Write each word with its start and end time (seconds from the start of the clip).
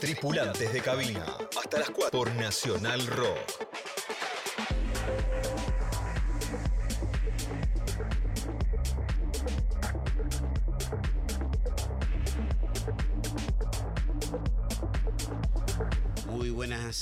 Tripulantes 0.00 0.72
de 0.72 0.80
cabina. 0.80 1.26
Hasta 1.58 1.80
las 1.80 1.90
4 1.90 2.10
por 2.10 2.32
Nacional 2.36 3.06
Rock. 3.08 3.68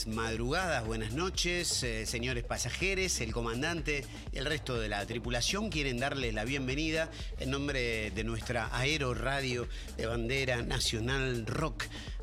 madrugadas, 0.06 0.84
buenas 0.84 1.12
noches, 1.12 1.82
eh, 1.82 2.06
señores 2.06 2.42
pasajeros, 2.42 3.20
el 3.20 3.32
comandante 3.32 4.04
y 4.32 4.38
el 4.38 4.44
resto 4.44 4.78
de 4.80 4.88
la 4.88 5.06
tripulación 5.06 5.70
quieren 5.70 5.98
darles 5.98 6.34
la 6.34 6.44
bienvenida 6.44 7.08
en 7.38 7.50
nombre 7.50 8.10
de 8.10 8.24
nuestra 8.24 8.68
Aero 8.76 9.14
Radio 9.14 9.68
de 9.96 10.06
bandera 10.06 10.62
nacional 10.62 11.46
rock 11.46 11.75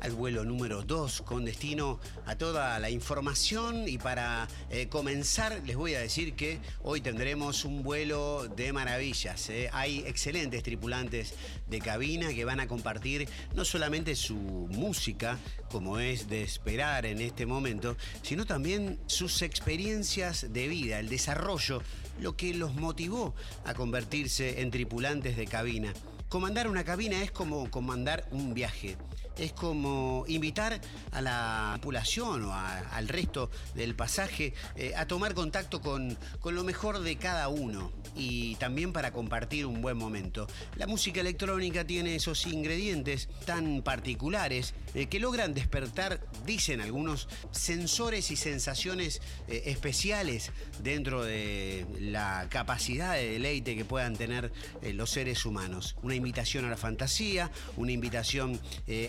al 0.04 0.12
vuelo 0.12 0.44
número 0.44 0.82
2 0.82 1.22
con 1.22 1.46
destino 1.46 1.98
a 2.26 2.36
toda 2.36 2.78
la 2.78 2.90
información 2.90 3.88
y 3.88 3.96
para 3.96 4.46
eh, 4.68 4.86
comenzar 4.88 5.62
les 5.64 5.76
voy 5.76 5.94
a 5.94 6.00
decir 6.00 6.34
que 6.34 6.58
hoy 6.82 7.00
tendremos 7.00 7.64
un 7.64 7.82
vuelo 7.82 8.46
de 8.54 8.74
maravillas. 8.74 9.48
Eh. 9.48 9.70
Hay 9.72 10.00
excelentes 10.00 10.62
tripulantes 10.62 11.32
de 11.70 11.78
cabina 11.78 12.34
que 12.34 12.44
van 12.44 12.60
a 12.60 12.68
compartir 12.68 13.26
no 13.54 13.64
solamente 13.64 14.14
su 14.14 14.34
música, 14.34 15.38
como 15.70 15.98
es 15.98 16.28
de 16.28 16.42
esperar 16.42 17.06
en 17.06 17.22
este 17.22 17.46
momento, 17.46 17.96
sino 18.20 18.44
también 18.44 19.00
sus 19.06 19.40
experiencias 19.40 20.52
de 20.52 20.68
vida, 20.68 20.98
el 20.98 21.08
desarrollo, 21.08 21.80
lo 22.20 22.36
que 22.36 22.52
los 22.52 22.74
motivó 22.74 23.34
a 23.64 23.72
convertirse 23.72 24.60
en 24.60 24.70
tripulantes 24.70 25.38
de 25.38 25.46
cabina. 25.46 25.94
Comandar 26.28 26.68
una 26.68 26.84
cabina 26.84 27.22
es 27.22 27.30
como 27.30 27.70
comandar 27.70 28.26
un 28.32 28.52
viaje. 28.52 28.98
Es 29.36 29.52
como 29.52 30.24
invitar 30.28 30.80
a 31.12 31.20
la 31.20 31.78
tripulación 31.84 32.44
o 32.44 32.54
al 32.54 33.08
resto 33.08 33.50
del 33.74 33.94
pasaje 33.94 34.54
eh, 34.74 34.94
a 34.96 35.06
tomar 35.06 35.34
contacto 35.34 35.82
con, 35.82 36.16
con 36.40 36.54
lo 36.54 36.64
mejor 36.64 37.00
de 37.00 37.16
cada 37.16 37.48
uno 37.48 37.92
y 38.16 38.54
también 38.54 38.92
para 38.92 39.12
compartir 39.12 39.66
un 39.66 39.82
buen 39.82 39.98
momento. 39.98 40.46
La 40.76 40.86
música 40.86 41.20
electrónica 41.20 41.84
tiene 41.84 42.14
esos 42.14 42.46
ingredientes 42.46 43.28
tan 43.44 43.82
particulares 43.82 44.72
eh, 44.94 45.06
que 45.06 45.20
logran 45.20 45.52
despertar, 45.52 46.20
dicen 46.46 46.80
algunos, 46.80 47.28
sensores 47.50 48.30
y 48.30 48.36
sensaciones 48.36 49.20
eh, 49.48 49.64
especiales 49.66 50.52
dentro 50.82 51.22
de 51.22 51.86
la 52.00 52.46
capacidad 52.48 53.14
de 53.14 53.32
deleite 53.32 53.76
que 53.76 53.84
puedan 53.84 54.16
tener 54.16 54.52
los 54.94 55.10
seres 55.10 55.44
humanos. 55.44 55.96
Una 56.02 56.14
invitación 56.14 56.64
a 56.64 56.70
la 56.70 56.76
fantasía, 56.76 57.50
una 57.76 57.92
invitación 57.92 58.60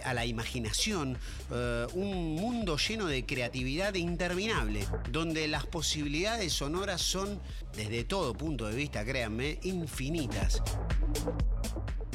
a 0.04 0.14
la 0.16 0.26
imaginación, 0.26 1.18
eh, 1.52 1.86
un 1.94 2.36
mundo 2.36 2.78
lleno 2.78 3.06
de 3.06 3.26
creatividad 3.26 3.94
interminable, 3.96 4.88
donde 5.12 5.48
las 5.48 5.66
posibilidades 5.68 6.54
sonoras 6.54 7.02
son, 7.02 7.40
desde 7.76 8.04
todo 8.06 8.34
punto 8.34 8.66
de 8.66 8.76
vista, 8.76 9.06
créanme, 9.06 9.60
infinitas. 9.64 10.62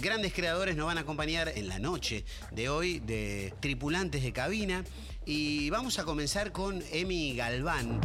Grandes 0.01 0.33
creadores 0.33 0.77
nos 0.77 0.87
van 0.87 0.97
a 0.97 1.03
acompañar 1.03 1.53
en 1.55 1.69
la 1.69 1.79
noche 1.79 2.25
de 2.53 2.71
hoy 2.71 3.01
de 3.01 3.53
tripulantes 3.61 4.23
de 4.23 4.33
cabina 4.33 4.83
y 5.27 5.69
vamos 5.69 5.99
a 5.99 6.05
comenzar 6.05 6.53
con 6.53 6.83
Emi 6.91 7.37
Galván. 7.37 8.01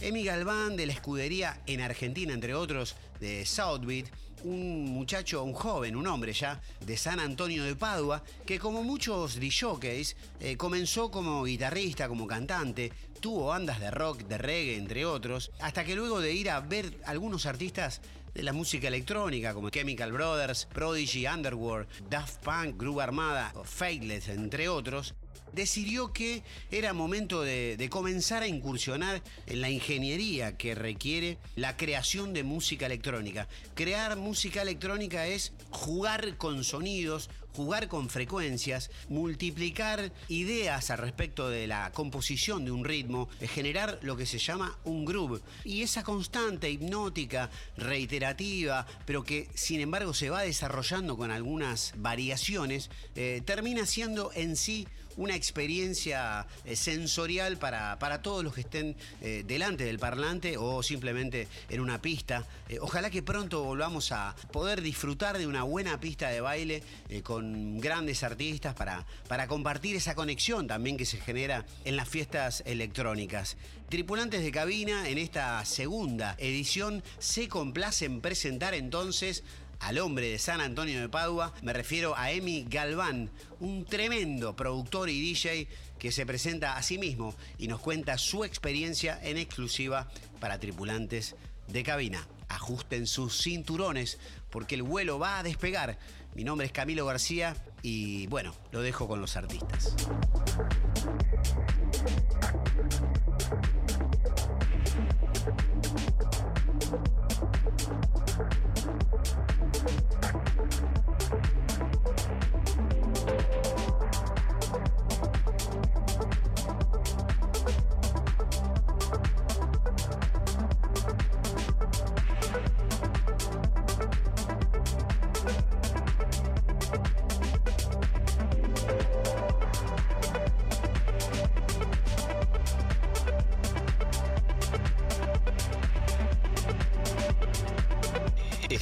Emi 0.00 0.24
Galván 0.24 0.76
de 0.76 0.86
la 0.86 0.92
escudería 0.92 1.62
en 1.66 1.80
Argentina, 1.80 2.34
entre 2.34 2.54
otros, 2.54 2.96
de 3.20 3.46
Southbeat, 3.46 4.06
un 4.44 4.84
muchacho, 4.90 5.42
un 5.42 5.54
joven, 5.54 5.96
un 5.96 6.06
hombre 6.06 6.32
ya, 6.32 6.60
de 6.80 6.96
San 6.96 7.18
Antonio 7.18 7.64
de 7.64 7.74
Padua, 7.74 8.22
que 8.46 8.58
como 8.58 8.82
muchos 8.82 9.40
DJs, 9.40 10.16
eh, 10.40 10.56
comenzó 10.56 11.10
como 11.10 11.44
guitarrista, 11.44 12.08
como 12.08 12.26
cantante, 12.26 12.92
tuvo 13.20 13.46
bandas 13.46 13.80
de 13.80 13.90
rock, 13.90 14.18
de 14.24 14.38
reggae, 14.38 14.76
entre 14.76 15.06
otros, 15.06 15.50
hasta 15.60 15.84
que 15.84 15.96
luego 15.96 16.20
de 16.20 16.32
ir 16.32 16.50
a 16.50 16.60
ver 16.60 16.98
algunos 17.06 17.46
artistas 17.46 18.02
de 18.34 18.42
la 18.42 18.52
música 18.52 18.88
electrónica, 18.88 19.54
como 19.54 19.70
Chemical 19.70 20.12
Brothers, 20.12 20.66
Prodigy, 20.66 21.26
Underworld, 21.26 21.86
Daft 22.10 22.42
Punk, 22.42 22.76
Groove 22.76 23.00
Armada, 23.00 23.52
Faithless, 23.64 24.28
entre 24.28 24.68
otros, 24.68 25.14
decidió 25.54 26.12
que 26.12 26.42
era 26.70 26.92
momento 26.92 27.42
de, 27.42 27.88
comenzar 27.90 28.42
a 28.42 28.48
incursionar 28.48 29.22
en 29.46 29.60
la 29.60 29.70
ingeniería 29.70 30.56
que 30.56 30.74
requiere 30.74 31.38
la 31.54 31.76
creación 31.76 32.32
de 32.32 32.42
música 32.42 32.86
electrónica. 32.86 33.48
Crear 33.74 34.16
música 34.16 34.62
electrónica 34.62 35.26
es 35.26 35.52
jugar 35.70 36.36
con 36.36 36.64
sonidos, 36.64 37.30
jugar 37.54 37.88
con 37.88 38.08
frecuencias, 38.08 38.90
multiplicar 39.08 40.12
ideas 40.28 40.90
al 40.90 40.98
respecto 40.98 41.48
de 41.48 41.66
la 41.66 41.92
composición 41.92 42.64
de 42.64 42.70
un 42.70 42.84
ritmo, 42.84 43.28
generar 43.40 43.98
lo 44.02 44.16
que 44.16 44.26
se 44.26 44.38
llama 44.38 44.76
un 44.84 45.04
groove. 45.04 45.40
Y 45.64 45.82
esa 45.82 46.02
constante 46.02 46.70
hipnótica, 46.70 47.50
reiterativa, 47.76 48.86
pero 49.06 49.24
que 49.24 49.48
sin 49.54 49.80
embargo 49.80 50.14
se 50.14 50.30
va 50.30 50.42
desarrollando 50.42 51.16
con 51.16 51.30
algunas 51.30 51.94
variaciones, 51.96 52.90
eh, 53.14 53.42
termina 53.44 53.86
siendo 53.86 54.30
en 54.34 54.56
sí 54.56 54.86
una 55.16 55.34
experiencia 55.34 56.46
eh, 56.64 56.76
sensorial 56.76 57.56
para, 57.56 57.98
para, 57.98 58.22
todos 58.22 58.44
los 58.44 58.54
que 58.54 58.62
estén 58.62 58.96
eh, 59.20 59.44
delante 59.46 59.84
del 59.84 59.98
parlante 59.98 60.56
o 60.56 60.82
simplemente 60.82 61.48
en 61.68 61.80
una 61.80 62.00
pista. 62.00 62.46
ojalá 62.80 63.10
que 63.10 63.22
pronto 63.22 63.62
volvamos 63.62 64.12
a 64.12 64.34
poder 64.52 64.82
disfrutar 64.82 65.38
de 65.38 65.46
una 65.46 65.62
buena 65.62 66.00
pista 66.00 66.28
de 66.28 66.40
baile 66.40 66.82
con 67.22 67.80
grandes 67.80 68.22
artistas 68.22 68.74
para, 68.74 69.06
para 69.28 69.46
compartir 69.46 69.96
esa 69.96 70.14
conexión 70.14 70.66
también 70.66 70.96
que 70.96 71.06
se 71.06 71.18
genera 71.18 71.64
en 71.84 71.96
las 71.96 72.08
fiestas 72.08 72.62
electrónicas. 72.66 73.56
Tripulantes 73.88 74.42
de 74.42 74.50
cabina 74.50 75.08
en 75.08 75.18
esta 75.18 75.64
segunda 75.64 76.34
edición 76.38 77.02
se 77.18 77.48
complacen 77.48 78.20
presentar 78.20 78.74
entonces 78.74 79.44
al 79.84 79.98
hombre 79.98 80.30
de 80.30 80.38
San 80.38 80.62
Antonio 80.62 80.98
de 80.98 81.10
Padua, 81.10 81.52
me 81.60 81.74
refiero 81.74 82.16
a 82.16 82.30
Emi 82.30 82.64
Galván, 82.66 83.30
un 83.60 83.84
tremendo 83.84 84.56
productor 84.56 85.10
y 85.10 85.20
DJ 85.20 85.68
que 85.98 86.10
se 86.10 86.24
presenta 86.24 86.78
a 86.78 86.82
sí 86.82 86.96
mismo 86.96 87.34
y 87.58 87.68
nos 87.68 87.80
cuenta 87.80 88.16
su 88.16 88.44
experiencia 88.44 89.20
en 89.22 89.36
exclusiva 89.36 90.08
para 90.40 90.58
tripulantes 90.58 91.36
de 91.68 91.82
cabina. 91.82 92.26
Ajusten 92.48 93.06
sus 93.06 93.42
cinturones 93.42 94.18
porque 94.48 94.74
el 94.74 94.82
vuelo 94.82 95.18
va 95.18 95.38
a 95.38 95.42
despegar. 95.42 95.98
Mi 96.34 96.44
nombre 96.44 96.66
es 96.66 96.72
Camilo 96.72 97.04
García 97.04 97.54
y 97.82 98.26
bueno, 98.28 98.54
lo 98.72 98.80
dejo 98.80 99.06
con 99.06 99.20
los 99.20 99.36
artistas. 99.36 99.94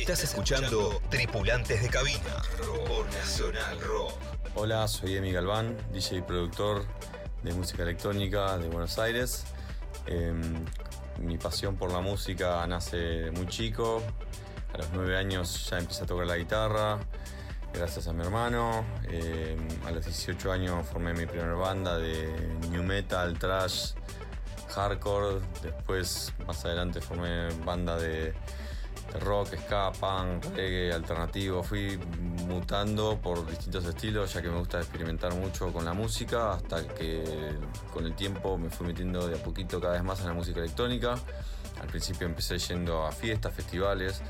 Estás 0.02 0.24
escuchando 0.24 1.00
Tripulantes 1.10 1.80
de 1.80 1.88
Cabina 1.88 2.42
por 2.88 3.06
Nacional 3.06 3.80
Rock. 3.82 4.12
Hola, 4.56 4.88
soy 4.88 5.16
Emi 5.16 5.30
Galván, 5.30 5.76
DJ 5.92 6.18
y 6.18 6.22
productor 6.22 6.84
de 7.44 7.52
música 7.54 7.84
electrónica 7.84 8.58
de 8.58 8.68
Buenos 8.68 8.98
Aires. 8.98 9.44
Em, 10.06 10.64
mi 11.20 11.38
pasión 11.38 11.76
por 11.76 11.92
la 11.92 12.00
música 12.00 12.66
nace 12.66 13.30
muy 13.30 13.46
chico. 13.46 14.02
A 14.74 14.78
los 14.78 14.88
nueve 14.92 15.16
años 15.16 15.70
ya 15.70 15.78
empecé 15.78 16.02
a 16.02 16.06
tocar 16.06 16.26
la 16.26 16.36
guitarra, 16.36 16.98
gracias 17.72 18.08
a 18.08 18.12
mi 18.12 18.24
hermano. 18.24 18.84
Em, 19.04 19.68
a 19.86 19.92
los 19.92 20.04
18 20.04 20.50
años 20.50 20.84
formé 20.88 21.14
mi 21.14 21.26
primera 21.26 21.54
banda 21.54 21.96
de 21.96 22.26
new 22.70 22.82
metal, 22.82 23.38
trash, 23.38 23.92
hardcore. 24.68 25.42
Después, 25.62 26.32
más 26.44 26.64
adelante, 26.64 27.00
formé 27.00 27.50
banda 27.64 27.96
de 27.96 28.34
rock, 29.20 29.56
ska, 29.56 29.92
punk, 29.92 30.44
reggae, 30.54 30.92
alternativo. 30.92 31.62
Fui 31.62 31.98
mutando 32.46 33.18
por 33.20 33.46
distintos 33.46 33.84
estilos, 33.84 34.32
ya 34.32 34.42
que 34.42 34.48
me 34.48 34.58
gusta 34.58 34.78
experimentar 34.78 35.34
mucho 35.34 35.72
con 35.72 35.84
la 35.84 35.92
música, 35.92 36.52
hasta 36.52 36.86
que 36.86 37.24
con 37.92 38.06
el 38.06 38.14
tiempo 38.14 38.58
me 38.58 38.70
fui 38.70 38.86
metiendo 38.86 39.26
de 39.26 39.38
a 39.38 39.42
poquito 39.42 39.80
cada 39.80 39.94
vez 39.94 40.04
más 40.04 40.20
en 40.20 40.26
la 40.26 40.34
música 40.34 40.60
electrónica. 40.60 41.14
Al 41.80 41.88
principio 41.88 42.26
empecé 42.26 42.58
yendo 42.58 43.06
a 43.06 43.12
fiestas, 43.12 43.54
festivales, 43.54 44.22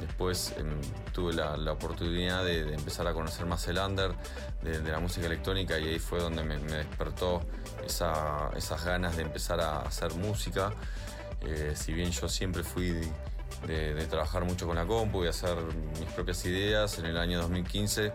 después 0.00 0.54
em, 0.58 0.80
tuve 1.12 1.32
la, 1.32 1.72
oportunidad 1.72 2.44
de, 2.44 2.74
empezar 2.74 3.06
a 3.06 3.12
conocer 3.12 3.46
más 3.46 3.66
el 3.68 3.78
under 3.78 4.12
de, 4.62 4.80
la 4.82 5.00
música 5.00 5.26
electrónica 5.26 5.78
y 5.78 5.88
ahí 5.88 5.98
fue 5.98 6.20
donde 6.20 6.44
me, 6.44 6.56
despertó 6.58 7.42
esas 7.84 8.84
ganas 8.84 9.16
de 9.16 9.22
empezar 9.22 9.60
a 9.60 9.80
hacer 9.80 10.14
música. 10.14 10.72
Eh, 11.42 11.72
si 11.74 11.94
bien 11.94 12.10
yo 12.10 12.28
siempre 12.28 12.62
fui 12.62 13.00
de, 13.66 14.06
trabajar 14.06 14.44
mucho 14.44 14.66
con 14.66 14.76
la 14.76 14.86
compu 14.86 15.24
y 15.24 15.28
hacer 15.28 15.56
mis 15.98 16.10
propias 16.10 16.44
ideas, 16.44 16.98
en 16.98 17.06
el 17.06 17.16
año 17.16 17.40
2015 17.40 18.12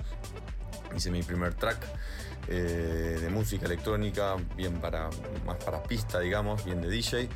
hice 0.96 1.12
mi 1.12 1.24
primer 1.24 1.54
track 1.54 1.78
eh, 2.48 3.18
de 3.22 3.30
música 3.30 3.66
electrónica, 3.66 4.36
bien 4.56 4.80
para, 4.80 5.10
más 5.46 5.58
para 5.64 5.82
pista, 5.84 6.20
digamos, 6.20 6.64
bien 6.64 6.82
de 6.82 6.90
DJ, 6.90 7.30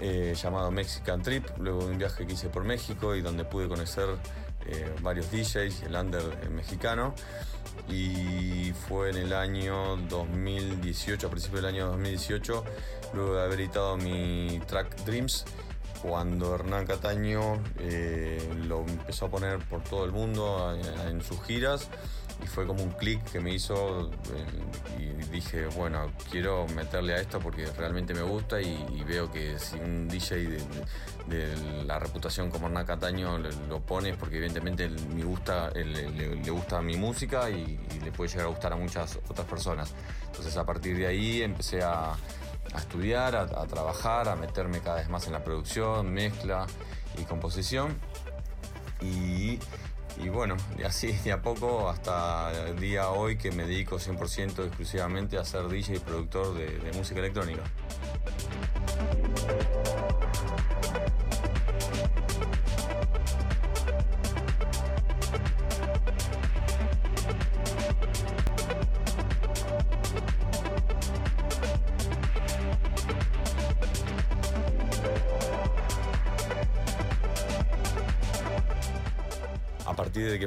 eh, 0.00 0.34
llamado 0.40 0.70
Mexican 0.70 1.22
Trip, 1.22 1.46
luego 1.58 1.84
de 1.84 1.92
un 1.92 1.98
viaje 1.98 2.26
que 2.26 2.32
hice 2.32 2.48
por 2.48 2.64
México 2.64 3.14
y 3.14 3.22
donde 3.22 3.44
pude 3.44 3.68
conocer 3.68 4.08
eh, 4.66 4.92
varios 5.00 5.30
DJs, 5.30 5.82
el 5.84 5.94
under 5.94 6.50
mexicano. 6.50 7.14
Y 7.88 8.72
fue 8.88 9.10
en 9.10 9.16
el 9.16 9.32
año 9.32 9.96
2018, 10.08 11.26
a 11.26 11.30
principios 11.30 11.62
del 11.62 11.74
año 11.74 11.86
2018, 11.88 12.64
luego 13.14 13.36
de 13.36 13.44
haber 13.44 13.60
editado 13.60 13.96
mi 13.96 14.60
track 14.66 15.04
Dreams, 15.04 15.44
cuando 16.06 16.54
Hernán 16.54 16.86
Cataño 16.86 17.60
lo 18.66 18.80
empezó 18.86 19.26
a 19.26 19.30
poner 19.30 19.58
por 19.58 19.82
todo 19.82 20.04
el 20.04 20.12
mundo 20.12 20.76
en 21.08 21.22
sus 21.22 21.42
giras 21.42 21.88
y 22.42 22.46
fue 22.46 22.66
como 22.66 22.82
un 22.82 22.90
clic 22.90 23.22
que 23.30 23.40
me 23.40 23.52
hizo 23.54 24.10
eh, 24.10 24.98
y 24.98 25.30
dije, 25.30 25.66
bueno, 25.68 26.12
quiero 26.30 26.66
meterle 26.68 27.14
a 27.14 27.20
esto 27.20 27.40
porque 27.40 27.66
realmente 27.78 28.12
me 28.14 28.22
gusta 28.22 28.60
y, 28.60 28.76
veo 29.06 29.30
que 29.30 29.58
si 29.58 29.76
un 29.76 30.08
DJ 30.08 30.58
de, 31.28 31.84
la 31.84 31.98
reputación 31.98 32.50
como 32.50 32.66
Hernán 32.66 32.84
Cataño 32.84 33.38
lo 33.38 33.80
pone 33.80 34.10
es 34.10 34.16
porque 34.16 34.36
evidentemente 34.36 34.88
me 34.88 35.24
gusta, 35.24 35.70
le, 35.70 36.50
gusta 36.50 36.82
mi 36.82 36.96
música 36.96 37.48
y, 37.50 37.78
le 38.04 38.12
puede 38.12 38.30
llegar 38.30 38.46
a 38.46 38.50
gustar 38.50 38.72
a 38.72 38.76
muchas 38.76 39.18
otras 39.28 39.46
personas. 39.46 39.94
Entonces 40.26 40.56
a 40.56 40.64
partir 40.64 40.96
de 40.96 41.06
ahí 41.06 41.42
empecé 41.42 41.82
a, 41.82 42.14
estudiar, 42.78 43.36
a, 43.36 43.42
a 43.42 43.66
trabajar, 43.66 44.28
a 44.28 44.36
meterme 44.36 44.80
cada 44.80 44.96
vez 44.96 45.08
más 45.08 45.26
en 45.26 45.32
la 45.32 45.44
producción, 45.44 46.12
mezcla 46.12 46.66
y 47.18 47.24
composición. 47.24 47.96
Y 49.00 49.58
y 50.18 50.28
bueno, 50.30 50.56
y 50.78 50.82
así 50.82 51.12
de 51.12 51.32
a 51.32 51.42
poco 51.42 51.90
hasta 51.90 52.50
el 52.68 52.78
día 52.78 53.10
hoy 53.10 53.36
que 53.36 53.50
me 53.50 53.66
dedico 53.66 53.96
100% 53.96 54.66
exclusivamente 54.66 55.36
a 55.36 55.44
ser 55.44 55.68
DJ 55.68 55.96
y 55.96 55.98
productor 55.98 56.54
de 56.54 56.92
música 56.94 57.20
electrónica. 57.20 57.62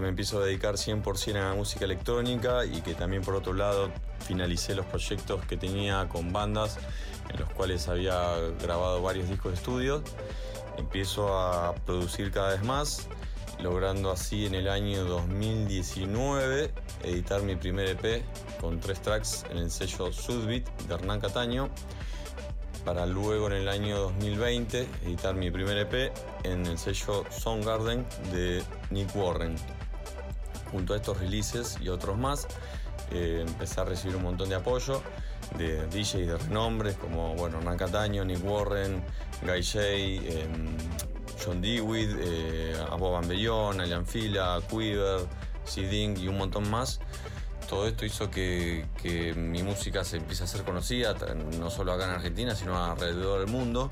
Empiezo 0.09 0.41
a 0.41 0.45
dedicar 0.45 0.75
100% 0.75 1.35
a 1.35 1.49
la 1.49 1.53
música 1.53 1.85
electrónica 1.85 2.65
y 2.65 2.81
que 2.81 2.93
también 2.93 3.21
por 3.21 3.35
otro 3.35 3.53
lado 3.53 3.91
finalicé 4.25 4.75
los 4.75 4.85
proyectos 4.85 5.45
que 5.45 5.57
tenía 5.57 6.07
con 6.09 6.33
bandas 6.33 6.77
en 7.29 7.39
los 7.39 7.49
cuales 7.51 7.87
había 7.87 8.35
grabado 8.61 9.01
varios 9.01 9.29
discos 9.29 9.51
de 9.51 9.57
estudio. 9.57 10.03
Empiezo 10.77 11.37
a 11.37 11.75
producir 11.85 12.31
cada 12.31 12.51
vez 12.51 12.63
más, 12.63 13.07
logrando 13.61 14.11
así 14.11 14.45
en 14.45 14.55
el 14.55 14.67
año 14.69 15.03
2019 15.03 16.71
editar 17.03 17.41
mi 17.41 17.55
primer 17.55 17.89
EP 17.89 18.23
con 18.59 18.79
tres 18.79 19.01
tracks 19.01 19.45
en 19.49 19.57
el 19.57 19.71
sello 19.71 20.11
Sudbeat 20.11 20.65
de 20.87 20.93
Hernán 20.93 21.19
Cataño 21.19 21.69
para 22.85 23.05
luego 23.05 23.47
en 23.47 23.53
el 23.53 23.69
año 23.69 23.97
2020 23.99 24.87
editar 25.05 25.35
mi 25.35 25.51
primer 25.51 25.77
EP 25.77 26.11
en 26.43 26.65
el 26.65 26.77
sello 26.77 27.25
Soundgarden 27.29 28.05
de 28.31 28.63
Nick 28.89 29.15
Warren. 29.15 29.55
Junto 30.71 30.93
a 30.93 30.97
estos 30.97 31.19
releases 31.19 31.77
y 31.81 31.89
otros 31.89 32.17
más, 32.17 32.47
eh, 33.11 33.43
empecé 33.47 33.81
a 33.81 33.85
recibir 33.85 34.15
un 34.15 34.23
montón 34.23 34.49
de 34.49 34.55
apoyo 34.55 35.01
de 35.57 35.87
DJs 35.87 36.27
de 36.27 36.37
renombre 36.37 36.93
como 36.93 37.35
bueno, 37.35 37.57
Hernán 37.57 37.77
Cataño, 37.77 38.23
Nick 38.23 38.43
Warren, 38.43 39.03
Guy 39.41 39.61
Shay, 39.61 40.17
em, 40.27 40.67
John 41.43 41.61
Dewitt, 41.61 42.09
eh, 42.19 42.75
Abo 42.91 43.17
Alian 43.17 44.05
Fila, 44.05 44.61
Quiver, 44.69 45.21
Siding 45.63 46.17
y 46.17 46.27
un 46.27 46.37
montón 46.37 46.69
más. 46.69 46.99
Todo 47.69 47.87
esto 47.87 48.05
hizo 48.05 48.31
que, 48.31 48.85
mi 49.35 49.61
música 49.61 50.03
se 50.03 50.17
empiece 50.17 50.43
a 50.43 50.47
ser 50.47 50.63
conocida, 50.63 51.15
no 51.59 51.69
solo 51.69 51.93
acá 51.93 52.05
en 52.05 52.11
Argentina, 52.11 52.55
sino 52.55 52.83
alrededor 52.83 53.41
del 53.41 53.49
mundo, 53.49 53.91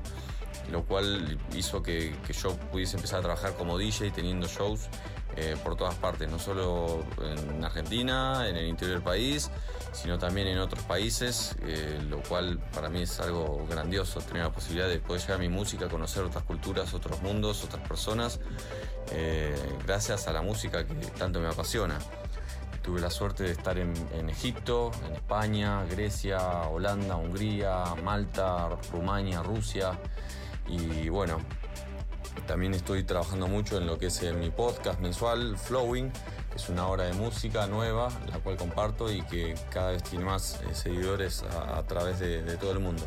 lo 0.72 0.84
cual 0.84 1.38
hizo 1.54 1.82
que, 1.82 2.14
yo 2.42 2.56
pudiese 2.72 2.96
empezar 2.96 3.20
a 3.20 3.22
trabajar 3.22 3.54
como 3.54 3.78
DJ 3.78 4.10
teniendo 4.10 4.48
shows 4.48 4.88
eh, 5.36 5.56
por 5.62 5.76
todas 5.76 5.94
partes, 5.94 6.28
no 6.30 6.38
solo 6.38 7.04
en 7.22 7.64
Argentina, 7.64 8.48
en 8.48 8.56
el 8.56 8.66
interior 8.66 8.96
del 8.96 9.04
país, 9.04 9.50
sino 9.92 10.18
también 10.18 10.48
en 10.48 10.58
otros 10.58 10.82
países, 10.84 11.54
eh, 11.62 12.00
lo 12.08 12.20
cual 12.22 12.58
para 12.74 12.88
mí 12.88 13.02
es 13.02 13.20
algo 13.20 13.64
grandioso, 13.68 14.20
tener 14.20 14.44
la 14.44 14.52
posibilidad 14.52 14.88
de 14.88 14.98
poder 14.98 15.22
llevar 15.22 15.38
mi 15.38 15.48
música, 15.48 15.88
conocer 15.88 16.24
otras 16.24 16.44
culturas, 16.44 16.92
otros 16.94 17.22
mundos, 17.22 17.62
otras 17.64 17.86
personas, 17.86 18.40
eh, 19.12 19.54
gracias 19.86 20.28
a 20.28 20.32
la 20.32 20.42
música 20.42 20.84
que 20.84 20.94
tanto 20.94 21.40
me 21.40 21.48
apasiona. 21.48 21.98
Tuve 22.82 23.00
la 23.00 23.10
suerte 23.10 23.44
de 23.44 23.52
estar 23.52 23.76
en, 23.78 23.92
Egipto, 24.30 24.90
en 25.06 25.12
España, 25.12 25.84
Grecia, 25.84 26.62
Holanda, 26.62 27.16
Hungría, 27.16 27.84
Malta, 28.02 28.68
Rumania, 28.90 29.42
Rusia. 29.42 29.98
Y 30.66 31.08
bueno, 31.10 31.38
también 32.46 32.74
estoy 32.74 33.04
trabajando 33.04 33.48
mucho 33.48 33.78
en 33.78 33.86
lo 33.86 33.98
que 33.98 34.06
es 34.06 34.22
mi 34.34 34.50
podcast 34.50 35.00
mensual, 35.00 35.56
Flowing, 35.56 36.10
que 36.10 36.56
es 36.56 36.68
una 36.68 36.86
obra 36.88 37.04
de 37.04 37.12
música 37.14 37.66
nueva, 37.66 38.08
la 38.30 38.38
cual 38.38 38.56
comparto 38.56 39.10
y 39.12 39.22
que 39.22 39.54
cada 39.70 39.92
vez 39.92 40.02
tiene 40.02 40.24
más 40.24 40.60
eh, 40.62 40.74
seguidores 40.74 41.42
a, 41.42 41.82
través 41.84 42.18
de 42.18 42.56
todo 42.56 42.72
el 42.72 42.80
mundo. 42.80 43.04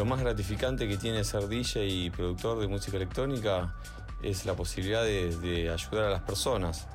Lo 0.00 0.06
más 0.06 0.22
gratificante 0.22 0.88
que 0.88 0.96
tiene 0.96 1.24
ser 1.24 1.46
DJ 1.46 1.86
y 1.86 2.08
productor 2.08 2.58
de 2.58 2.66
música 2.68 2.96
electrónica 2.96 3.74
es 4.22 4.46
la 4.46 4.54
posibilidad 4.54 5.04
de, 5.04 5.70
ayudar 5.70 6.06
a 6.06 6.08
las 6.08 6.22
personas. 6.22 6.88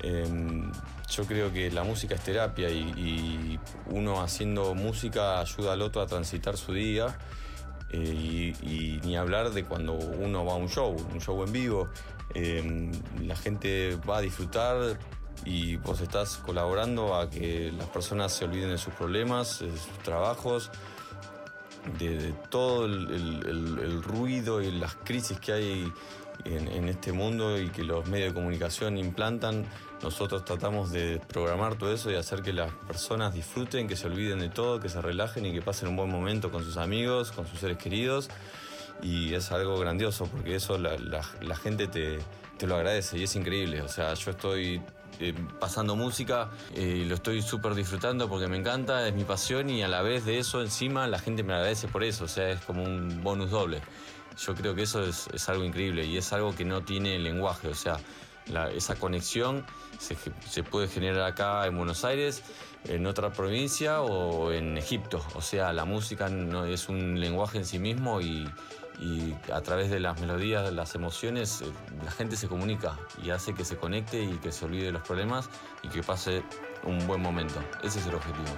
Em, 0.00 0.72
yo 1.08 1.24
creo 1.26 1.52
que 1.52 1.70
la 1.70 1.84
música 1.84 2.16
es 2.16 2.22
terapia 2.22 2.68
y, 2.68 3.56
uno 3.86 4.20
haciendo 4.20 4.74
música 4.74 5.38
ayuda 5.38 5.74
al 5.74 5.82
otro 5.82 6.02
a 6.02 6.08
transitar 6.08 6.56
su 6.56 6.72
día 6.72 7.16
Eh, 7.92 8.52
y, 8.62 9.00
ni 9.04 9.16
hablar 9.16 9.50
de 9.50 9.64
cuando 9.64 9.92
uno 9.94 10.44
va 10.44 10.54
a 10.54 10.56
un 10.56 10.68
show, 10.68 10.96
un 11.12 11.20
show 11.20 11.40
en 11.44 11.52
vivo. 11.52 11.88
Eh, 12.34 12.90
la 13.22 13.36
gente 13.36 13.96
va 14.08 14.16
a 14.16 14.20
disfrutar 14.22 14.98
y 15.44 15.76
vos 15.76 16.00
estás 16.00 16.36
colaborando 16.38 17.14
a 17.14 17.30
que 17.30 17.70
las 17.78 17.86
personas 17.90 18.32
se 18.32 18.44
olviden 18.44 18.70
de 18.70 18.78
sus 18.78 18.92
problemas, 18.94 19.60
de 19.60 19.70
sus 19.70 19.98
trabajos, 20.02 20.72
de, 21.98 22.32
todo 22.50 22.86
el, 22.86 24.02
ruido 24.02 24.60
y 24.62 24.70
las 24.70 24.94
crisis 24.96 25.38
que 25.38 25.52
hay 25.52 25.92
en, 26.44 26.88
este 26.88 27.12
mundo 27.12 27.58
y 27.58 27.68
que 27.68 27.82
los 27.82 28.06
medios 28.06 28.30
de 28.30 28.34
comunicación 28.34 28.98
implantan. 28.98 29.66
Nosotros 30.02 30.44
tratamos 30.44 30.90
de 30.90 31.20
programar 31.28 31.76
todo 31.76 31.92
eso 31.92 32.10
y 32.10 32.14
hacer 32.14 32.42
que 32.42 32.52
las 32.52 32.72
personas 32.86 33.34
disfruten, 33.34 33.86
que 33.86 33.96
se 33.96 34.06
olviden 34.06 34.38
de 34.38 34.48
todo, 34.48 34.80
que 34.80 34.88
se 34.88 35.00
relajen 35.02 35.44
y 35.44 35.52
que 35.52 35.60
pasen 35.60 35.88
un 35.88 35.96
buen 35.96 36.10
momento 36.10 36.50
con 36.50 36.64
sus 36.64 36.76
amigos, 36.78 37.32
con 37.32 37.46
sus 37.46 37.60
seres 37.60 37.76
queridos. 37.76 38.30
Y 39.02 39.34
es 39.34 39.50
algo 39.52 39.78
grandioso 39.78 40.26
porque 40.26 40.54
eso 40.54 40.78
la, 40.78 41.56
gente 41.56 41.86
te, 41.86 42.18
te 42.58 42.66
lo 42.66 42.76
agradece 42.76 43.18
y 43.18 43.24
es 43.24 43.36
increíble. 43.36 43.82
O 43.82 43.88
sea, 43.88 44.14
yo 44.14 44.30
estoy 44.30 44.80
eh, 45.22 45.34
pasando 45.58 45.96
música 45.96 46.48
y 46.74 47.04
lo 47.04 47.16
estoy 47.16 47.42
súper 47.42 47.74
disfrutando 47.74 48.26
porque 48.26 48.48
me 48.48 48.56
encanta, 48.56 49.06
es 49.06 49.14
mi 49.14 49.24
pasión 49.24 49.68
y 49.68 49.82
a 49.82 49.88
la 49.88 50.00
vez 50.00 50.24
de 50.24 50.38
eso 50.38 50.62
encima 50.62 51.06
la 51.06 51.18
gente 51.18 51.42
me 51.42 51.52
agradece 51.52 51.88
por 51.88 52.02
eso, 52.04 52.24
o 52.24 52.28
sea, 52.28 52.48
es 52.48 52.60
como 52.62 52.82
un 52.82 53.22
bonus 53.22 53.50
doble. 53.50 53.82
Yo 54.38 54.54
creo 54.54 54.74
que 54.74 54.82
eso 54.82 55.02
es, 55.04 55.48
algo 55.50 55.64
increíble 55.64 56.06
y 56.06 56.16
es 56.16 56.32
algo 56.32 56.54
que 56.54 56.64
no 56.64 56.82
tiene 56.82 57.18
lenguaje, 57.18 57.68
o 57.68 57.74
sea, 57.74 57.98
esa 58.74 58.96
conexión 58.96 59.66
se, 59.98 60.62
puede 60.62 60.88
generar 60.88 61.22
acá 61.22 61.66
en 61.66 61.76
Buenos 61.76 62.02
Aires, 62.06 62.42
en 62.84 63.06
otra 63.06 63.30
provincia 63.30 64.00
o 64.00 64.52
en 64.52 64.78
Egipto. 64.78 65.22
O 65.34 65.42
sea, 65.42 65.74
la 65.74 65.84
música 65.84 66.30
es 66.66 66.88
un 66.88 67.20
lenguaje 67.20 67.58
en 67.58 67.66
sí 67.66 67.78
mismo 67.78 68.22
y, 68.22 68.48
y 69.00 69.34
a 69.52 69.60
través 69.62 69.90
de 69.90 69.98
las 69.98 70.20
melodías, 70.20 70.64
de 70.64 70.72
las 70.72 70.94
emociones, 70.94 71.62
eh, 71.62 71.72
la 72.04 72.10
gente 72.10 72.36
se 72.36 72.48
comunica 72.48 72.98
y 73.22 73.30
hace 73.30 73.54
que 73.54 73.64
se 73.64 73.76
conecte 73.76 74.22
y 74.22 74.36
que 74.38 74.52
se 74.52 74.66
olvide 74.66 74.84
de 74.84 74.92
los 74.92 75.02
problemas 75.02 75.48
y 75.82 75.88
que 75.88 76.02
pase 76.02 76.42
un 76.84 77.06
buen 77.06 77.22
momento. 77.22 77.62
Ese 77.82 77.98
es 77.98 78.06
el 78.06 78.14
objetivo. 78.14 78.48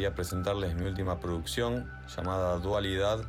Quería 0.00 0.14
presentarles 0.14 0.74
mi 0.76 0.86
última 0.86 1.20
producción 1.20 1.92
llamada 2.16 2.56
Dualidad. 2.56 3.20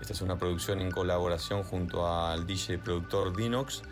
Esta 0.00 0.12
es 0.12 0.22
una 0.22 0.38
producción 0.38 0.80
en 0.80 0.92
colaboración 0.92 1.64
junto 1.64 2.06
al 2.06 2.46
DJ 2.46 2.78
productor 2.78 3.34
Dinox. 3.34 3.82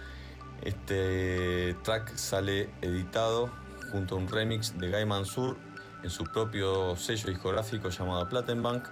Este 0.62 1.74
track 1.82 2.14
sale 2.14 2.70
editado 2.82 3.50
junto 3.90 4.14
a 4.14 4.18
un 4.18 4.28
remix 4.28 4.78
de 4.78 4.92
Guy 4.92 5.06
Mansur 5.06 5.56
en 6.04 6.10
su 6.10 6.22
propio 6.22 6.94
sello 6.94 7.30
discográfico 7.30 7.88
llamado 7.88 8.28
Plattenbank. 8.28 8.84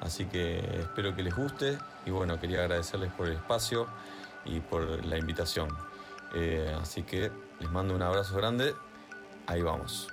Así 0.00 0.24
que 0.24 0.60
espero 0.80 1.14
que 1.14 1.22
les 1.22 1.36
guste 1.36 1.76
y 2.06 2.10
bueno, 2.10 2.40
quería 2.40 2.60
agradecerles 2.60 3.12
por 3.12 3.26
el 3.26 3.34
espacio 3.34 3.88
y 4.46 4.60
por 4.60 5.04
la 5.04 5.18
invitación. 5.18 5.68
Eh, 6.34 6.74
así 6.80 7.02
que 7.02 7.30
les 7.60 7.70
mando 7.70 7.94
un 7.94 8.00
abrazo 8.00 8.34
grande. 8.36 8.74
Ahí 9.46 9.60
vamos. 9.60 10.08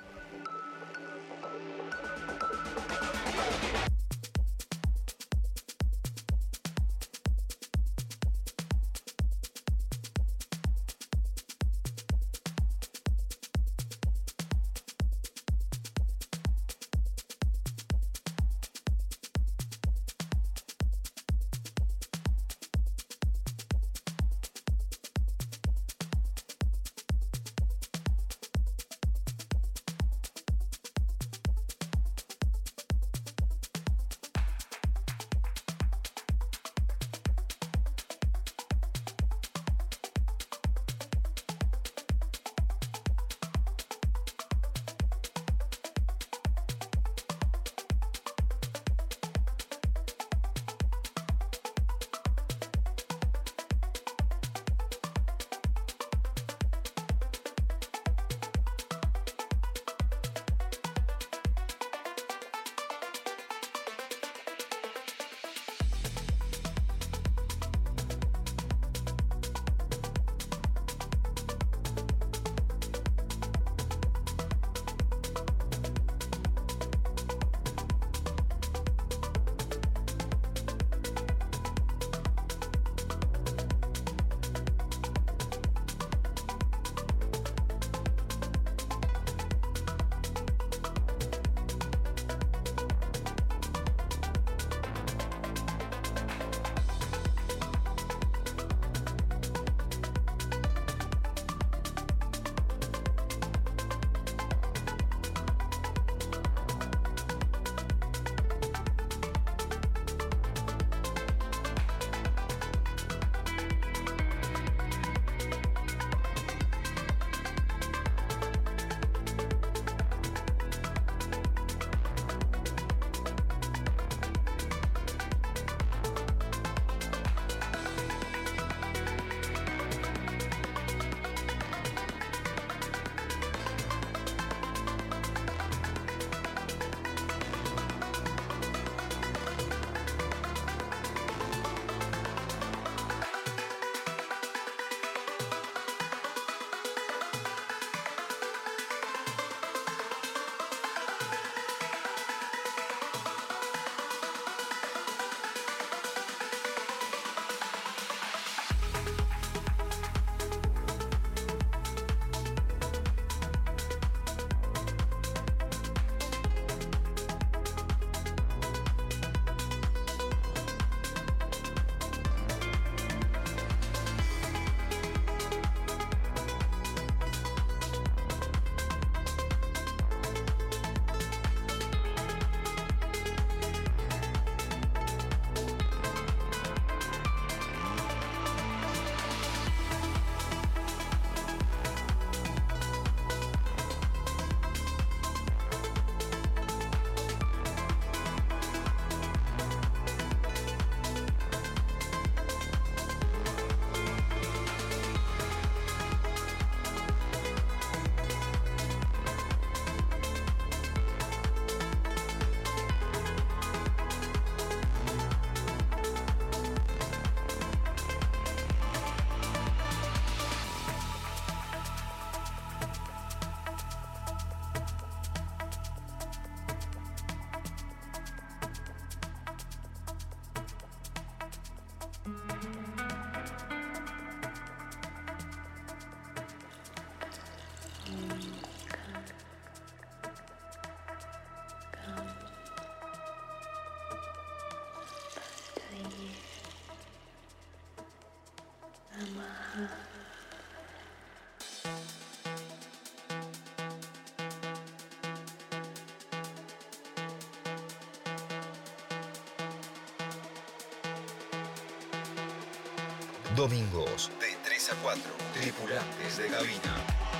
Domingos 263.56 264.30
de 264.40 264.54
3 264.62 264.90
a 264.90 264.94
4, 264.96 265.22
tripulantes 265.54 266.36
de 266.38 266.48
cabina. 266.48 267.33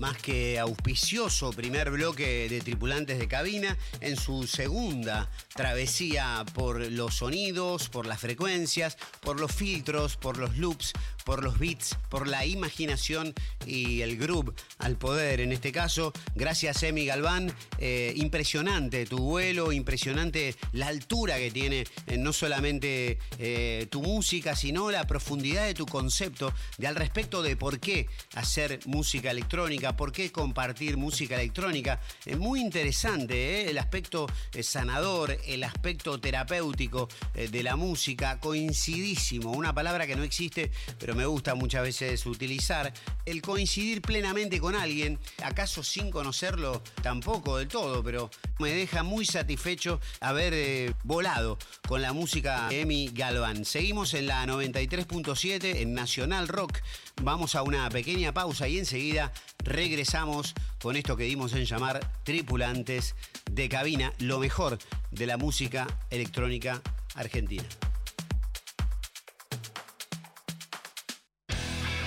Más 0.00 0.16
que 0.16 0.58
auspicioso 0.58 1.52
primer 1.52 1.90
bloque 1.90 2.48
de 2.48 2.60
tripulantes 2.62 3.18
de 3.18 3.28
cabina 3.28 3.76
en 4.00 4.16
su 4.16 4.46
segunda 4.46 5.30
travesía 5.54 6.44
por 6.54 6.90
los 6.90 7.16
sonidos, 7.16 7.90
por 7.90 8.06
las 8.06 8.18
frecuencias, 8.18 8.96
por 9.20 9.38
los 9.38 9.52
filtros, 9.52 10.16
por 10.16 10.38
los 10.38 10.56
loops, 10.56 10.94
por 11.24 11.44
los 11.44 11.58
beats, 11.58 11.98
por 12.08 12.26
la 12.26 12.46
imaginación 12.46 13.34
y 13.66 14.00
el 14.00 14.16
groove 14.16 14.54
al 14.78 14.96
poder. 14.96 15.40
En 15.40 15.52
este 15.52 15.70
caso, 15.70 16.14
gracias 16.34 16.82
Emi 16.82 17.04
Galván, 17.04 17.52
eh, 17.78 18.14
impresionante 18.16 19.04
tu 19.04 19.18
vuelo, 19.18 19.70
impresionante 19.70 20.56
la 20.72 20.88
altura 20.88 21.36
que 21.36 21.50
tiene 21.50 21.84
eh, 22.06 22.16
no 22.16 22.32
solamente 22.32 23.18
eh, 23.38 23.86
tu 23.90 24.02
música, 24.02 24.56
sino 24.56 24.90
la 24.90 25.06
profundidad 25.06 25.66
de 25.66 25.74
tu 25.74 25.84
concepto 25.84 26.54
de 26.78 26.86
al 26.86 26.96
respecto 26.96 27.42
de 27.42 27.56
por 27.56 27.80
qué 27.80 28.08
hacer 28.34 28.80
música 28.86 29.30
electrónica, 29.30 29.96
por 29.96 30.12
qué 30.12 30.30
compartir 30.30 30.96
música 30.96 31.34
electrónica. 31.34 32.00
Es 32.24 32.38
muy 32.38 32.60
interesante 32.60 33.70
el 33.70 33.78
aspecto 33.78 34.26
sanador, 34.62 35.36
el 35.46 35.64
aspecto 35.64 36.20
terapéutico 36.20 37.08
de 37.34 37.62
la 37.62 37.76
música, 37.76 38.38
coincidísimo, 38.38 39.52
una 39.52 39.74
palabra 39.74 40.06
que 40.06 40.16
no 40.16 40.22
existe, 40.22 40.70
pero 40.98 41.14
me 41.14 41.26
gusta 41.26 41.54
muchas 41.54 41.82
veces 41.82 42.24
utilizar, 42.26 42.92
el 43.24 43.42
coincidir 43.42 44.02
plenamente 44.02 44.60
con 44.60 44.74
alguien, 44.74 45.18
acaso 45.42 45.82
sin 45.82 46.10
conocerlo 46.10 46.82
tampoco 47.02 47.58
del 47.58 47.68
todo, 47.68 48.02
pero 48.02 48.30
me 48.58 48.70
deja 48.70 49.02
muy 49.02 49.24
satisfecho 49.24 50.00
haber 50.20 50.52
eh, 50.54 50.94
volado 51.10 51.58
con 51.88 52.02
la 52.02 52.12
música 52.12 52.68
Emi 52.70 53.10
Galván. 53.12 53.64
Seguimos 53.64 54.14
en 54.14 54.28
la 54.28 54.46
93.7 54.46 55.80
en 55.80 55.92
Nacional 55.92 56.46
Rock. 56.46 56.78
Vamos 57.20 57.56
a 57.56 57.62
una 57.62 57.90
pequeña 57.90 58.32
pausa 58.32 58.68
y 58.68 58.78
enseguida 58.78 59.32
regresamos 59.64 60.54
con 60.80 60.94
esto 60.94 61.16
que 61.16 61.24
dimos 61.24 61.52
en 61.54 61.64
llamar 61.64 61.98
tripulantes 62.22 63.16
de 63.50 63.68
cabina, 63.68 64.12
lo 64.20 64.38
mejor 64.38 64.78
de 65.10 65.26
la 65.26 65.36
música 65.36 65.88
electrónica 66.10 66.80
argentina. 67.16 67.64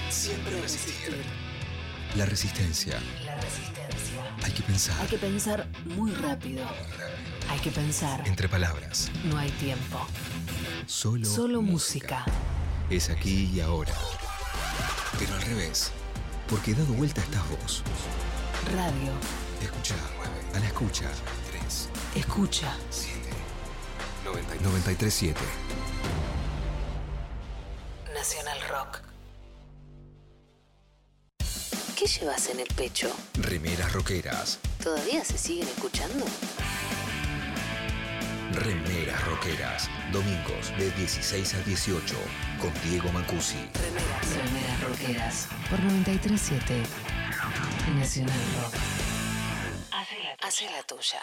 Siempre 0.09 0.61
resistir. 0.61 1.42
La 2.15 2.27
resistencia. 2.27 2.99
La 3.25 3.35
resistencia. 3.35 4.35
Hay 4.43 4.51
que 4.51 4.61
pensar. 4.61 5.01
Hay 5.01 5.07
que 5.07 5.17
pensar 5.17 5.67
muy 5.85 6.11
rápido. 6.11 6.63
Hay 7.49 7.59
que 7.59 7.71
pensar. 7.71 8.21
Entre 8.27 8.47
palabras. 8.47 9.09
No 9.23 9.37
hay 9.37 9.49
tiempo. 9.51 9.99
Solo, 10.85 11.25
Solo 11.25 11.63
música. 11.63 12.23
Es 12.91 13.09
aquí 13.09 13.49
y 13.51 13.61
ahora. 13.61 13.93
Pero 15.17 15.33
al 15.33 15.41
revés. 15.41 15.91
Porque 16.47 16.75
dado 16.75 16.93
vuelta 16.93 17.21
estás 17.21 17.41
vos. 17.49 17.81
Radio. 18.75 19.11
Escucha. 19.59 19.95
A 20.53 20.59
la 20.59 20.67
escucha. 20.67 21.09
3. 21.51 21.89
Escucha. 22.15 22.75
7. 22.91 23.19
93.7. 24.63 25.35
Nacional 28.13 28.57
¿Qué 32.03 32.09
llevas 32.09 32.49
en 32.49 32.59
el 32.59 32.67
pecho? 32.75 33.09
Remeras 33.35 33.93
roqueras. 33.93 34.59
¿Todavía 34.83 35.23
se 35.23 35.37
siguen 35.37 35.69
escuchando? 35.69 36.25
Remeras 38.51 39.25
roqueras. 39.25 39.89
Domingos 40.11 40.77
de 40.77 40.91
16 40.91 41.53
a 41.53 41.61
18. 41.61 42.15
Con 42.59 42.73
Diego 42.83 43.09
Mancusi. 43.13 43.55
Remeras. 43.55 44.35
Remeras 44.35 44.81
rockeras. 44.81 45.47
Por 45.69 45.79
937. 45.79 46.83
Nacional 47.95 48.39
Rock. 48.61 48.75
Hace 50.41 50.65
la 50.71 50.83
tuya. 50.83 51.21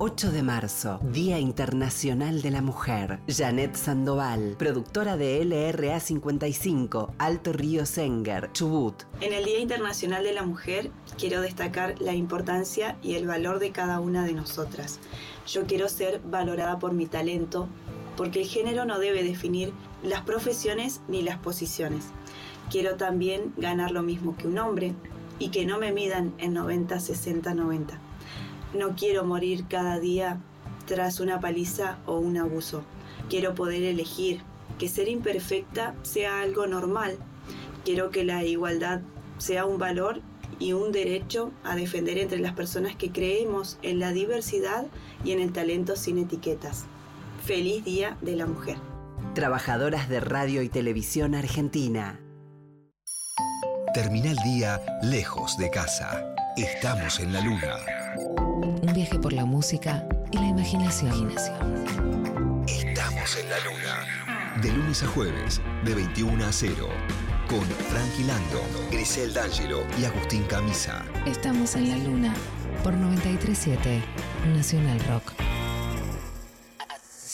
8 0.00 0.30
de 0.30 0.44
marzo, 0.44 1.00
Día 1.02 1.40
Internacional 1.40 2.40
de 2.40 2.52
la 2.52 2.62
Mujer. 2.62 3.18
Janet 3.26 3.74
Sandoval, 3.74 4.54
productora 4.56 5.16
de 5.16 5.44
LRA 5.44 5.98
55, 5.98 7.14
Alto 7.18 7.52
Río 7.52 7.84
Senger, 7.84 8.52
Chubut. 8.52 8.94
En 9.20 9.32
el 9.32 9.44
Día 9.44 9.58
Internacional 9.58 10.22
de 10.22 10.34
la 10.34 10.44
Mujer 10.44 10.92
quiero 11.18 11.40
destacar 11.40 12.00
la 12.00 12.14
importancia 12.14 12.96
y 13.02 13.16
el 13.16 13.26
valor 13.26 13.58
de 13.58 13.72
cada 13.72 13.98
una 13.98 14.24
de 14.24 14.34
nosotras. 14.34 15.00
Yo 15.48 15.66
quiero 15.66 15.88
ser 15.88 16.20
valorada 16.20 16.78
por 16.78 16.92
mi 16.92 17.06
talento, 17.06 17.66
porque 18.16 18.42
el 18.42 18.46
género 18.46 18.84
no 18.84 19.00
debe 19.00 19.24
definir 19.24 19.72
las 20.04 20.20
profesiones 20.20 21.00
ni 21.08 21.22
las 21.22 21.38
posiciones. 21.38 22.04
Quiero 22.70 22.94
también 22.94 23.52
ganar 23.56 23.90
lo 23.90 24.04
mismo 24.04 24.36
que 24.36 24.46
un 24.46 24.58
hombre 24.58 24.94
y 25.40 25.48
que 25.48 25.66
no 25.66 25.76
me 25.76 25.90
midan 25.90 26.34
en 26.38 26.54
90, 26.54 27.00
60, 27.00 27.52
90. 27.52 28.07
No 28.74 28.94
quiero 28.96 29.24
morir 29.24 29.64
cada 29.68 29.98
día 29.98 30.40
tras 30.86 31.20
una 31.20 31.40
paliza 31.40 31.98
o 32.06 32.18
un 32.18 32.36
abuso. 32.36 32.82
Quiero 33.28 33.54
poder 33.54 33.82
elegir 33.82 34.42
que 34.78 34.88
ser 34.88 35.08
imperfecta 35.08 35.94
sea 36.02 36.40
algo 36.40 36.66
normal. 36.66 37.18
Quiero 37.84 38.10
que 38.10 38.24
la 38.24 38.44
igualdad 38.44 39.00
sea 39.38 39.64
un 39.64 39.78
valor 39.78 40.20
y 40.58 40.72
un 40.72 40.92
derecho 40.92 41.52
a 41.64 41.76
defender 41.76 42.18
entre 42.18 42.40
las 42.40 42.52
personas 42.52 42.96
que 42.96 43.10
creemos 43.10 43.78
en 43.82 44.00
la 44.00 44.12
diversidad 44.12 44.86
y 45.24 45.32
en 45.32 45.40
el 45.40 45.52
talento 45.52 45.96
sin 45.96 46.18
etiquetas. 46.18 46.84
Feliz 47.44 47.84
Día 47.84 48.16
de 48.20 48.36
la 48.36 48.46
Mujer. 48.46 48.76
Trabajadoras 49.34 50.08
de 50.08 50.20
Radio 50.20 50.62
y 50.62 50.68
Televisión 50.68 51.34
Argentina. 51.34 52.20
Termina 53.94 54.30
el 54.30 54.38
día 54.38 54.80
lejos 55.02 55.56
de 55.56 55.70
casa. 55.70 56.34
Estamos 56.56 57.20
en 57.20 57.32
la 57.32 57.40
luna. 57.40 57.97
Un 58.16 58.92
viaje 58.94 59.18
por 59.18 59.32
la 59.32 59.44
música 59.44 60.06
y 60.30 60.38
la 60.38 60.46
imaginación. 60.46 61.34
Estamos 62.66 63.36
en 63.36 63.50
la 63.50 63.58
luna. 63.60 64.60
De 64.62 64.72
lunes 64.72 65.02
a 65.02 65.06
jueves, 65.08 65.60
de 65.84 65.94
21 65.94 66.44
a 66.44 66.52
0. 66.52 66.88
Con 67.48 67.60
Frankie 67.60 68.24
Lando, 68.24 68.62
Grisel 68.90 69.32
D'Angelo 69.32 69.82
y 70.00 70.04
Agustín 70.04 70.44
Camisa. 70.44 71.04
Estamos 71.26 71.74
en 71.76 71.90
la 71.90 71.96
luna 71.98 72.34
por 72.82 72.94
937 72.94 74.02
Nacional 74.54 75.00
Rock. 75.00 75.32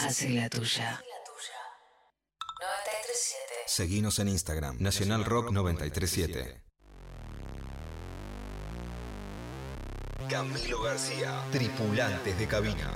Hace 0.00 0.30
la 0.30 0.48
tuya. 0.48 1.02
937. 2.60 3.54
Seguinos 3.66 4.18
en 4.18 4.28
Instagram, 4.28 4.76
Nacional 4.80 5.24
Rock 5.24 5.50
937. 5.50 6.63
Camilo 10.28 10.80
García, 10.82 11.42
tripulantes 11.50 12.38
de 12.38 12.46
cabina. 12.46 12.90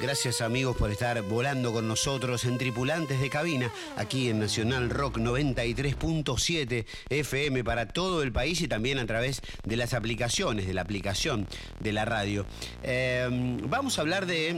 Gracias 0.00 0.40
amigos 0.40 0.76
por 0.76 0.90
estar 0.90 1.20
volando 1.22 1.72
con 1.72 1.86
nosotros 1.86 2.44
en 2.44 2.58
Tripulantes 2.58 3.20
de 3.20 3.28
Cabina, 3.28 3.70
aquí 3.96 4.30
en 4.30 4.40
Nacional 4.40 4.88
Rock 4.90 5.18
93.7 5.18 6.86
FM 7.10 7.62
para 7.62 7.86
todo 7.88 8.22
el 8.22 8.32
país 8.32 8.60
y 8.62 8.68
también 8.68 8.98
a 8.98 9.06
través 9.06 9.42
de 9.64 9.76
las 9.76 9.92
aplicaciones, 9.92 10.66
de 10.66 10.74
la 10.74 10.82
aplicación 10.82 11.46
de 11.80 11.92
la 11.92 12.04
radio. 12.04 12.46
Eh, 12.82 13.28
vamos 13.68 13.98
a 13.98 14.00
hablar 14.00 14.26
de 14.26 14.56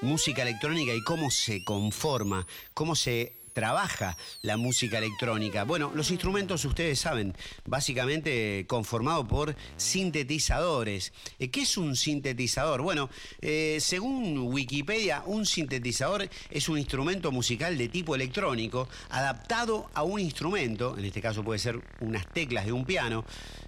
música 0.00 0.42
electrónica 0.42 0.94
y 0.94 1.02
cómo 1.02 1.30
se 1.30 1.64
conforma, 1.64 2.46
cómo 2.74 2.94
se 2.94 3.41
trabaja 3.52 4.16
la 4.42 4.56
música 4.56 4.98
electrónica? 4.98 5.64
Bueno, 5.64 5.92
los 5.94 6.10
instrumentos 6.10 6.64
ustedes 6.64 6.98
saben, 6.98 7.34
básicamente 7.64 8.64
conformado 8.66 9.26
por 9.26 9.54
sintetizadores. 9.76 11.12
Eh, 11.38 11.50
¿Qué 11.50 11.62
es 11.62 11.76
un 11.76 11.96
sintetizador? 11.96 12.82
Bueno, 12.82 13.10
eh, 13.40 13.78
según 13.80 14.38
Wikipedia, 14.38 15.22
un 15.26 15.46
sintetizador 15.46 16.28
es 16.50 16.68
un 16.68 16.78
instrumento 16.78 17.32
musical 17.32 17.76
de 17.76 17.88
tipo 17.88 18.14
electrónico 18.14 18.88
adaptado 19.10 19.90
a 19.94 20.02
un 20.02 20.20
instrumento, 20.20 20.96
en 20.98 21.04
este 21.04 21.20
caso 21.20 21.44
puede 21.44 21.58
ser 21.58 21.80
unas 22.00 22.26
teclas 22.32 22.66
de 22.66 22.72
un 22.72 22.84
piano. 22.84 23.24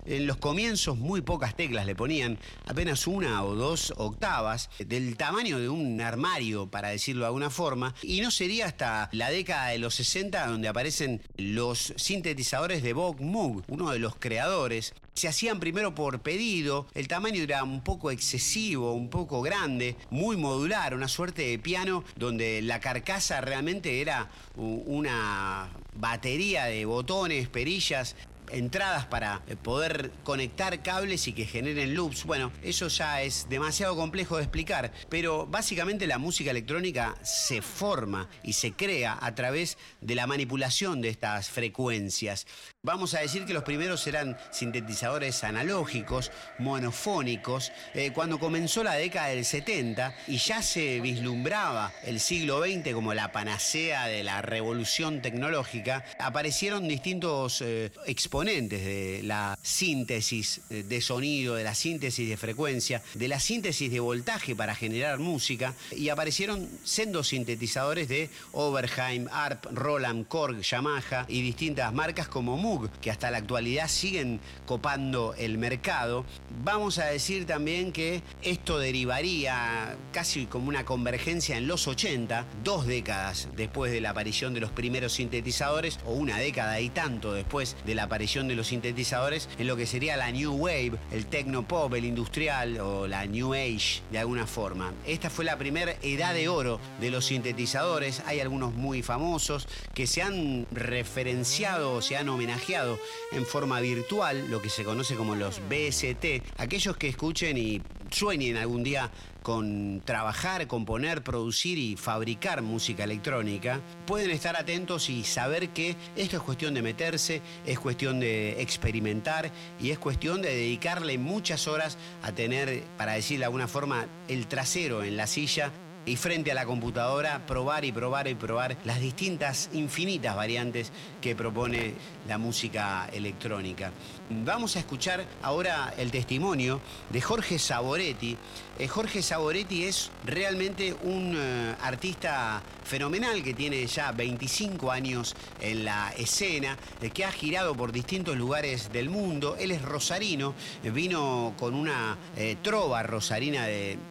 En 0.07 0.27
los 0.27 0.37
comienzos 0.37 0.99
muy 0.99 1.23
pocas 1.23 1.57
teclas 1.57 1.87
le 1.87 1.95
ponían, 1.95 2.39
apenas 2.67 3.07
una 3.07 3.43
o 3.43 3.55
dos 3.55 3.95
octavas, 3.97 4.69
del 4.79 5.17
tamaño 5.17 5.59
de 5.59 5.69
un 5.69 6.01
armario, 6.01 6.67
para 6.67 6.91
decirlo 6.91 7.23
de 7.23 7.29
alguna 7.29 7.51
forma, 7.51 7.95
y 8.03 8.21
no 8.21 8.31
sería 8.31 8.67
hasta 8.67 9.09
la 9.13 9.31
década 9.31 9.74
de 9.75 9.81
los 9.81 9.97
60 9.97 10.47
donde 10.47 10.69
aparecen 10.69 11.21
los 11.37 11.93
sintetizadores 11.97 12.83
de 12.83 12.93
Bob 12.93 13.21
Moog, 13.21 13.65
uno 13.67 13.91
de 13.91 13.99
los 13.99 14.15
creadores. 14.15 14.95
Se 15.15 15.27
hacían 15.27 15.59
primero 15.59 15.97
por 15.97 16.21
pedido, 16.21 16.87
el 16.95 17.09
tamaño 17.09 17.43
era 17.43 17.65
un 17.65 17.83
poco 17.83 18.13
excesivo, 18.13 18.93
un 18.93 19.11
poco 19.11 19.43
grande, 19.43 19.97
muy 20.11 20.37
modular, 20.37 20.95
una 20.95 21.09
suerte 21.09 21.43
de 21.43 21.59
piano 21.59 22.05
donde 22.15 22.63
la 22.63 22.79
carcasa 22.79 23.41
realmente 23.41 24.01
era 24.01 24.31
una 24.57 25.69
batería 25.95 26.67
de 26.67 26.85
botones, 26.85 27.49
perillas 27.49 28.15
entradas 28.51 29.07
para 29.07 29.43
eh, 29.47 29.57
poder 29.57 30.11
conectar 30.23 30.83
cables 30.83 31.27
y 31.29 31.33
que 31.33 31.47
generen 31.47 31.95
loops. 31.95 32.25
Bueno, 32.25 32.53
eso 32.63 32.89
ya 32.89 33.23
es 33.23 33.49
demasiado 33.49 33.97
complejo 33.97 34.37
de 34.37 34.43
explicar, 34.43 34.93
pero 35.09 35.47
básicamente 35.47 36.07
la 36.07 36.19
música 36.19 36.51
electrónica 36.51 37.17
se 37.23 37.63
forma 37.63 38.29
y 38.43 38.55
se 38.55 38.73
crea 38.73 39.19
a 39.21 39.35
través 39.35 39.79
de 40.01 40.15
la 40.15 40.27
manipulación 40.27 41.01
de 41.01 41.09
estas 41.09 41.49
frecuencias. 41.49 42.47
Vamos 42.83 43.15
a 43.15 43.21
decir 43.21 43.47
que 43.47 43.55
los 43.55 43.63
primeros 43.63 44.07
eran 44.07 44.37
sintetizadores 44.51 45.43
analógicos, 45.45 46.31
monofónicos, 46.59 47.73
eh, 47.95 48.11
cuando 48.13 48.39
comenzó 48.39 48.85
la 48.85 48.95
década 48.95 49.29
del 49.29 49.45
70 49.45 50.15
y 50.27 50.39
ya 50.39 50.63
se 50.63 51.01
vislumbraba 51.01 51.93
el 52.05 52.21
siglo 52.21 52.63
XX 52.63 52.93
como 52.93 53.15
la 53.15 53.33
panacea 53.33 54.07
de 54.07 54.23
la 54.23 54.43
revolución 54.43 55.23
tecnológica, 55.23 56.05
aparecieron 56.19 56.89
distintos 56.89 57.63
eh, 57.63 57.91
de 58.35 59.21
la 59.23 59.57
síntesis 59.63 60.61
eh, 60.69 60.83
de 60.83 61.01
sonido, 61.01 61.55
de 61.55 61.63
la 61.63 61.77
síntesis 61.77 62.29
de 62.29 62.37
frecuencia, 62.37 63.01
de 63.15 63.29
la 63.29 63.39
síntesis 63.39 63.89
de 63.93 64.01
voltaje 64.01 64.57
para 64.57 64.75
generar 64.75 65.21
música 65.21 65.73
y 65.97 66.09
aparecieron 66.09 66.69
sendos 66.83 67.29
sintetizadores 67.29 68.09
de 68.09 68.31
Oberheim, 68.51 69.29
ARP, 69.31 69.67
Roland, 69.71 70.27
Korg, 70.27 70.63
Yamaha 70.63 71.27
y 71.29 71.43
distintas 71.43 71.95
marcas 71.95 72.27
como 72.27 72.57
Moog, 72.57 72.91
que 73.01 73.13
hasta 73.13 73.31
la 73.31 73.39
actualidad 73.39 73.87
siguen 73.87 74.41
copando 74.67 75.35
el 75.39 75.57
mercado. 75.57 76.25
Vamos 76.65 76.99
a 76.99 77.07
decir 77.07 77.47
también 77.47 77.93
que 77.93 78.21
esto 78.43 78.81
derivaría 78.81 79.97
casi 80.11 80.47
como 80.47 80.69
una 80.69 80.85
convergencia 80.85 81.57
en 81.57 81.69
los 81.69 81.87
80, 81.87 82.47
dos 82.65 82.85
décadas 82.85 83.47
después 83.57 83.93
de 83.93 84.01
la 84.01 84.11
aparición 84.11 84.55
de 84.55 84.61
los 84.61 84.73
primeros 84.73 85.13
sintetizadores, 85.13 86.01
o 86.05 86.15
una 86.15 86.39
década 86.39 86.81
y 86.81 86.91
tanto 86.91 87.33
después 87.33 87.77
de 87.87 87.95
la 87.95 88.03
aparición 88.03 88.24
de 88.25 88.55
los 88.55 88.69
sintetizadores, 88.69 89.51
en 89.59 89.67
lo 89.67 89.77
que 89.77 89.85
sería 89.85 90.17
la 90.17 90.31
New 90.31 90.55
Wave, 90.55 90.93
el 91.13 91.27
techno 91.27 91.69
pop, 91.69 91.93
el 91.93 92.07
industrial 92.07 92.81
o 92.81 93.07
la 93.07 93.27
New 93.27 93.53
Age 93.53 94.01
de 94.11 94.19
alguna 94.19 94.47
forma. 94.47 94.95
Esta 95.07 95.29
fue 95.29 95.45
la 95.45 95.59
primera 95.59 95.95
edad 96.01 96.33
de 96.33 96.49
oro 96.49 96.81
de 97.03 97.11
los 97.11 97.27
sintetizadores. 97.27 98.23
Hay 98.25 98.41
algunos 98.41 98.73
muy 98.73 99.03
famosos 99.03 99.69
que 99.93 100.07
se 100.07 100.23
han 100.23 100.67
referenciado 100.73 101.93
o 101.93 102.03
se 102.03 102.17
han 102.17 102.31
homenajeado 102.31 102.99
en 103.31 103.45
forma 103.45 103.81
virtual, 103.81 104.51
lo 104.51 104.63
que 104.63 104.71
se 104.71 104.85
conoce 104.85 105.17
como 105.17 105.35
los 105.35 105.61
BST. 105.69 106.43
Aquellos 106.57 106.97
que 106.97 107.09
escuchen 107.09 107.59
y 107.59 107.83
sueñen 108.15 108.57
algún 108.57 108.85
día 108.85 109.11
con 109.43 110.01
trabajar, 110.05 110.67
componer, 110.67 111.23
producir 111.23 111.77
y 111.79 111.97
fabricar 111.97 112.63
música 112.63 113.05
electrónica, 113.05 113.81
pueden 114.07 114.31
estar 114.31 114.57
atentos 114.57 115.11
y 115.11 115.25
saber 115.25 115.69
que 115.71 115.97
esto 116.17 116.37
es 116.37 116.43
cuestión 116.43 116.73
de 116.73 116.81
meterse, 116.81 117.43
es 117.67 117.79
cuestión 117.79 118.21
de 118.21 118.63
experimentar 118.63 119.51
y 119.81 119.91
es 119.91 119.99
cuestión 119.99 120.41
de 120.41 120.49
dedicarle 120.49 121.19
muchas 121.19 121.69
horas 121.69 121.99
a 122.23 122.33
tener, 122.33 122.85
para 122.97 123.13
decirlo 123.13 123.41
de 123.41 123.47
alguna 123.47 123.69
forma, 123.69 124.07
el 124.29 124.47
trasero 124.47 125.05
en 125.05 125.17
la 125.17 125.27
silla 125.27 125.71
y 126.07 126.17
frente 126.17 126.53
a 126.53 126.55
la 126.55 126.67
computadora 126.67 127.47
probar 127.47 127.85
y 127.85 127.93
probar 127.93 128.29
y 128.29 128.35
probar 128.35 128.77
las 128.85 129.01
distintas 129.01 129.71
infinitas 129.73 130.37
variantes 130.37 130.93
que 131.21 131.35
propone 131.35 131.95
la 132.29 132.39
música 132.39 133.09
electrónica. 133.13 133.93
Vamos 134.31 134.77
a 134.77 134.79
escuchar 134.79 135.25
ahora 135.43 135.93
el 135.99 136.11
testimonio 136.11 136.81
de 137.11 137.21
Jorge 137.21 137.59
Saboretti. 137.59 138.37
Eh, 138.79 138.89
Jorge 138.89 139.23
Saboretti 139.23 139.85
es 139.85 140.11
realmente 140.25 140.95
un 141.03 141.37
eh, 141.37 141.75
artista 141.81 142.63
fenomenal 142.83 143.43
que 143.43 143.55
tiene 143.55 143.87
ya 143.87 144.13
25 144.13 144.91
años 144.91 145.37
en 145.61 145.85
la 145.85 146.13
escena, 146.19 146.77
eh, 147.01 147.11
que 147.11 147.25
ha 147.25 147.31
girado 147.31 147.75
por 147.75 147.93
distintos 147.93 148.37
lugares 148.37 148.91
del 148.93 149.11
mundo. 149.11 149.57
Él 149.61 149.71
es 149.71 149.83
rosarino, 149.83 150.55
vino 150.83 151.55
con 151.59 151.75
una 151.75 152.17
trova 152.63 153.03
rosarina 153.03 153.67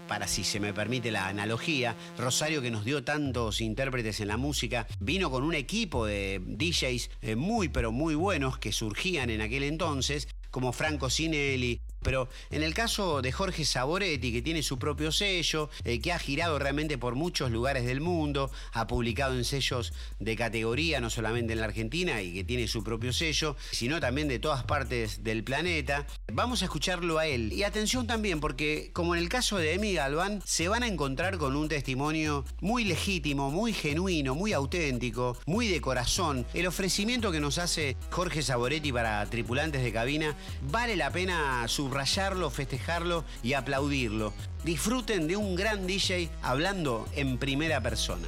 para 0.08 0.28
si 0.28 0.44
se 0.44 0.60
me 0.60 0.74
permite 0.74 1.12
la 1.12 1.28
analogía, 1.28 1.83
Rosario 2.18 2.62
que 2.62 2.72
nos 2.72 2.86
dio 2.86 3.04
tantos 3.04 3.62
intérpretes 3.62 4.20
en 4.20 4.28
la 4.30 4.38
música, 4.38 4.88
vino 5.00 5.30
con 5.30 5.44
un 5.44 5.54
equipo 5.54 6.06
de 6.06 6.42
DJs 6.44 7.10
eh, 7.22 7.36
muy 7.36 7.70
pero 7.70 7.92
muy 7.92 8.16
buenos 8.16 8.58
que 8.58 8.72
surgían 8.72 9.30
en 9.30 9.42
aquel 9.42 9.64
entonces 9.64 10.28
como 10.52 10.72
Franco 10.72 11.10
Sinelli, 11.10 11.82
pero 12.04 12.30
en 12.52 12.64
el 12.64 12.74
caso 12.74 13.22
de 13.22 13.32
Jorge 13.32 13.66
Saboretti, 13.66 14.32
que 14.32 14.42
tiene 14.42 14.62
su 14.62 14.78
propio 14.78 15.12
sello, 15.12 15.70
eh, 15.84 16.00
que 16.00 16.12
ha 16.12 16.20
girado 16.20 16.60
realmente 16.60 16.98
por 16.98 17.16
muchos 17.16 17.52
lugares 17.52 17.86
del 17.86 18.02
mundo, 18.02 18.52
ha 18.74 18.88
publicado 18.88 19.36
en 19.36 19.46
sellos 19.46 19.94
de 20.20 20.36
categoría, 20.36 21.00
no 21.00 21.10
solamente 21.10 21.54
en 21.54 21.60
la 21.60 21.66
Argentina, 21.66 22.22
y 22.22 22.34
que 22.34 22.44
tiene 22.44 22.68
su 22.68 22.84
propio 22.84 23.14
sello, 23.14 23.56
sino 23.72 24.00
también 24.00 24.28
de 24.28 24.40
todas 24.40 24.64
partes 24.64 25.24
del 25.24 25.44
planeta. 25.44 26.06
Vamos 26.32 26.62
a 26.62 26.66
escucharlo 26.66 27.18
a 27.18 27.28
él. 27.28 27.54
Y 27.54 27.64
atención 27.64 28.08
también, 28.08 28.40
porque 28.40 28.92
como 28.94 29.16
en 29.16 29.22
el 29.22 29.30
caso 29.30 29.58
de 29.58 29.74
Emi 29.74 29.94
Galván, 29.94 30.42
se 30.46 30.68
van 30.68 30.84
a 30.84 30.88
encontrar 30.88 31.38
con 31.38 31.56
un 31.56 31.70
testimonio 31.70 32.46
muy 32.62 32.84
legítimo, 32.84 33.50
muy 33.52 33.74
genuino, 33.74 34.36
muy 34.36 34.54
auténtico, 34.54 35.38
muy 35.46 35.68
de 35.68 35.82
corazón. 35.82 36.46
El 36.54 36.68
ofrecimiento 36.68 37.32
que 37.32 37.40
nos 37.40 37.58
hace 37.58 37.98
Jorge 38.12 38.42
Saboretti 38.42 38.92
para 38.92 39.26
tripulantes 39.30 39.84
de 39.84 39.92
cabina 39.92 40.36
vale 40.72 40.96
la 40.96 41.12
pena 41.12 41.68
su 41.68 41.90
rayarlo, 41.94 42.50
festejarlo 42.50 43.24
y 43.42 43.54
aplaudirlo. 43.54 44.34
Disfruten 44.64 45.28
de 45.28 45.38
un 45.38 45.56
gran 45.56 45.88
DJ 45.88 46.30
hablando 46.42 47.08
en 47.16 47.38
primera 47.38 47.82
persona. 47.82 48.28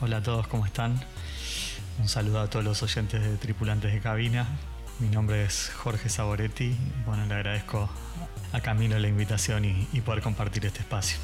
Hola 0.00 0.18
a 0.18 0.22
todos, 0.22 0.46
¿cómo 0.48 0.66
están? 0.66 1.00
Un 1.98 2.08
saludo 2.08 2.40
a 2.40 2.50
todos 2.50 2.64
los 2.64 2.82
oyentes 2.82 3.22
de 3.22 3.36
Tripulantes 3.38 3.92
de 3.92 4.00
Cabina. 4.00 4.46
Mi 4.98 5.08
nombre 5.08 5.44
es 5.44 5.70
Jorge 5.74 6.08
Saboretti. 6.08 6.76
Bueno, 7.06 7.24
le 7.26 7.34
agradezco 7.34 7.88
a 8.52 8.60
Camilo 8.60 8.98
la 8.98 9.08
invitación 9.08 9.64
y, 9.64 9.88
y 9.92 10.02
poder 10.02 10.22
compartir 10.22 10.66
este 10.66 10.80
espacio. 10.80 11.18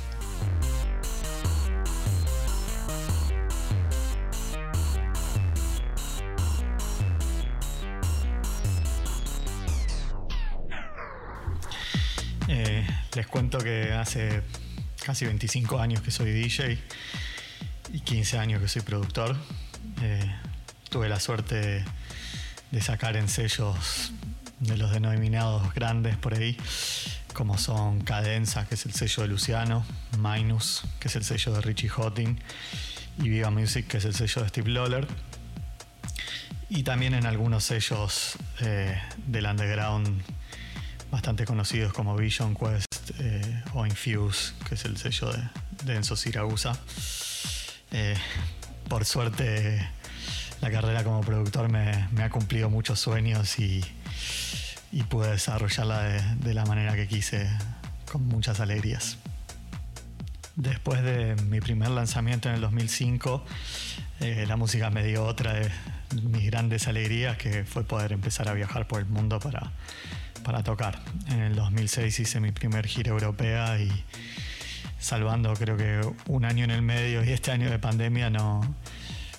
Les 13.22 13.28
cuento 13.28 13.58
que 13.58 13.92
hace 13.92 14.42
casi 15.06 15.26
25 15.26 15.78
años 15.78 16.00
que 16.00 16.10
soy 16.10 16.32
DJ 16.32 16.76
y 17.92 18.00
15 18.00 18.36
años 18.36 18.60
que 18.60 18.66
soy 18.66 18.82
productor. 18.82 19.36
Eh, 20.02 20.28
tuve 20.90 21.08
la 21.08 21.20
suerte 21.20 21.84
de 22.72 22.80
sacar 22.80 23.16
en 23.16 23.28
sellos 23.28 24.10
de 24.58 24.76
los 24.76 24.90
denominados 24.90 25.72
grandes 25.72 26.16
por 26.16 26.34
ahí, 26.34 26.56
como 27.32 27.58
son 27.58 28.00
Cadenza, 28.00 28.66
que 28.66 28.74
es 28.74 28.86
el 28.86 28.92
sello 28.92 29.22
de 29.22 29.28
Luciano, 29.28 29.86
Minus, 30.18 30.82
que 30.98 31.06
es 31.06 31.14
el 31.14 31.22
sello 31.22 31.52
de 31.52 31.60
Richie 31.60 31.90
Hotting, 31.90 32.40
y 33.18 33.28
Viva 33.28 33.50
Music, 33.50 33.86
que 33.86 33.98
es 33.98 34.04
el 34.04 34.14
sello 34.14 34.42
de 34.42 34.48
Steve 34.48 34.70
Lawler. 34.70 35.06
Y 36.68 36.82
también 36.82 37.14
en 37.14 37.26
algunos 37.26 37.62
sellos 37.62 38.36
eh, 38.62 39.00
del 39.28 39.46
underground 39.46 40.24
bastante 41.12 41.44
conocidos 41.44 41.92
como 41.92 42.16
Vision 42.16 42.56
Quest 42.56 42.91
eh, 43.18 43.62
o 43.74 43.86
Infuse, 43.86 44.52
que 44.68 44.74
es 44.74 44.84
el 44.84 44.96
sello 44.96 45.30
de, 45.84 45.94
Enzo 45.94 46.16
Siragusa. 46.16 46.78
Eh, 47.90 48.16
por 48.88 49.04
suerte, 49.04 49.86
la 50.60 50.70
carrera 50.70 51.04
como 51.04 51.20
productor 51.20 51.68
me, 51.68 52.08
ha 52.22 52.30
cumplido 52.30 52.70
muchos 52.70 53.00
sueños 53.00 53.58
y, 53.58 53.84
pude 55.08 55.30
desarrollarla 55.30 56.02
de, 56.36 56.54
la 56.54 56.64
manera 56.64 56.94
que 56.94 57.08
quise, 57.08 57.48
con 58.10 58.26
muchas 58.26 58.60
alegrías. 58.60 59.18
Después 60.54 61.02
de 61.02 61.34
mi 61.48 61.60
primer 61.60 61.90
lanzamiento 61.90 62.48
en 62.48 62.56
el 62.56 62.60
2005, 62.60 63.44
eh, 64.20 64.44
la 64.46 64.56
música 64.56 64.90
me 64.90 65.02
dio 65.02 65.24
otra 65.24 65.54
de 65.54 65.70
mis 66.22 66.46
grandes 66.46 66.88
alegrías, 66.88 67.36
que 67.38 67.64
fue 67.64 67.84
poder 67.84 68.12
empezar 68.12 68.48
a 68.48 68.52
viajar 68.52 68.86
por 68.86 69.00
el 69.00 69.06
mundo 69.06 69.40
para 69.40 69.72
para 70.42 70.62
tocar. 70.62 71.00
En 71.28 71.40
el 71.40 71.54
2006 71.54 72.20
hice 72.20 72.40
mi 72.40 72.52
primer 72.52 72.86
gira 72.86 73.10
europea 73.10 73.78
y 73.78 73.90
salvando 74.98 75.52
creo 75.54 75.76
que 75.76 76.00
un 76.26 76.44
año 76.44 76.64
en 76.64 76.70
el 76.70 76.82
medio 76.82 77.24
y 77.24 77.30
este 77.30 77.50
año 77.50 77.70
de 77.70 77.78
pandemia 77.78 78.30
no, 78.30 78.60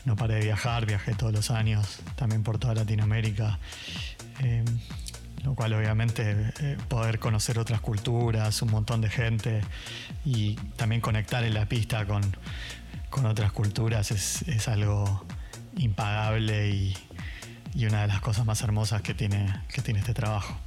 no 0.06 0.16
paré 0.16 0.36
de 0.36 0.42
viajar, 0.42 0.86
viajé 0.86 1.14
todos 1.14 1.34
los 1.34 1.52
años, 1.52 2.00
también 2.16 2.44
por 2.44 2.58
toda 2.58 2.76
Latinoamérica. 2.76 3.60
Eh, 4.40 4.64
lo 5.44 5.56
cual 5.56 5.74
obviamente 5.74 6.54
eh, 6.62 6.78
poder 6.88 7.20
conocer 7.20 7.60
otras 7.60 7.82
culturas, 7.82 8.62
un 8.62 8.72
montón 8.72 9.02
de 9.02 9.10
gente 9.10 9.62
y 10.24 10.56
también 10.78 11.02
conectar 11.02 11.44
en 11.44 11.54
la 11.54 11.66
pista 11.66 12.06
con, 12.06 12.22
con 13.10 13.26
otras 13.26 13.52
culturas 13.52 14.12
es, 14.12 14.44
es 14.44 14.68
algo 14.70 15.26
impagable 15.78 16.70
y, 16.70 16.98
y, 17.76 17.86
una 17.86 18.04
de 18.04 18.08
las 18.08 18.22
cosas 18.22 18.46
más 18.46 18.62
hermosas 18.62 19.02
que 19.02 19.14
tiene, 19.14 19.54
que 19.68 19.82
tiene 19.82 20.00
este 20.00 20.14
trabajo. 20.14 20.58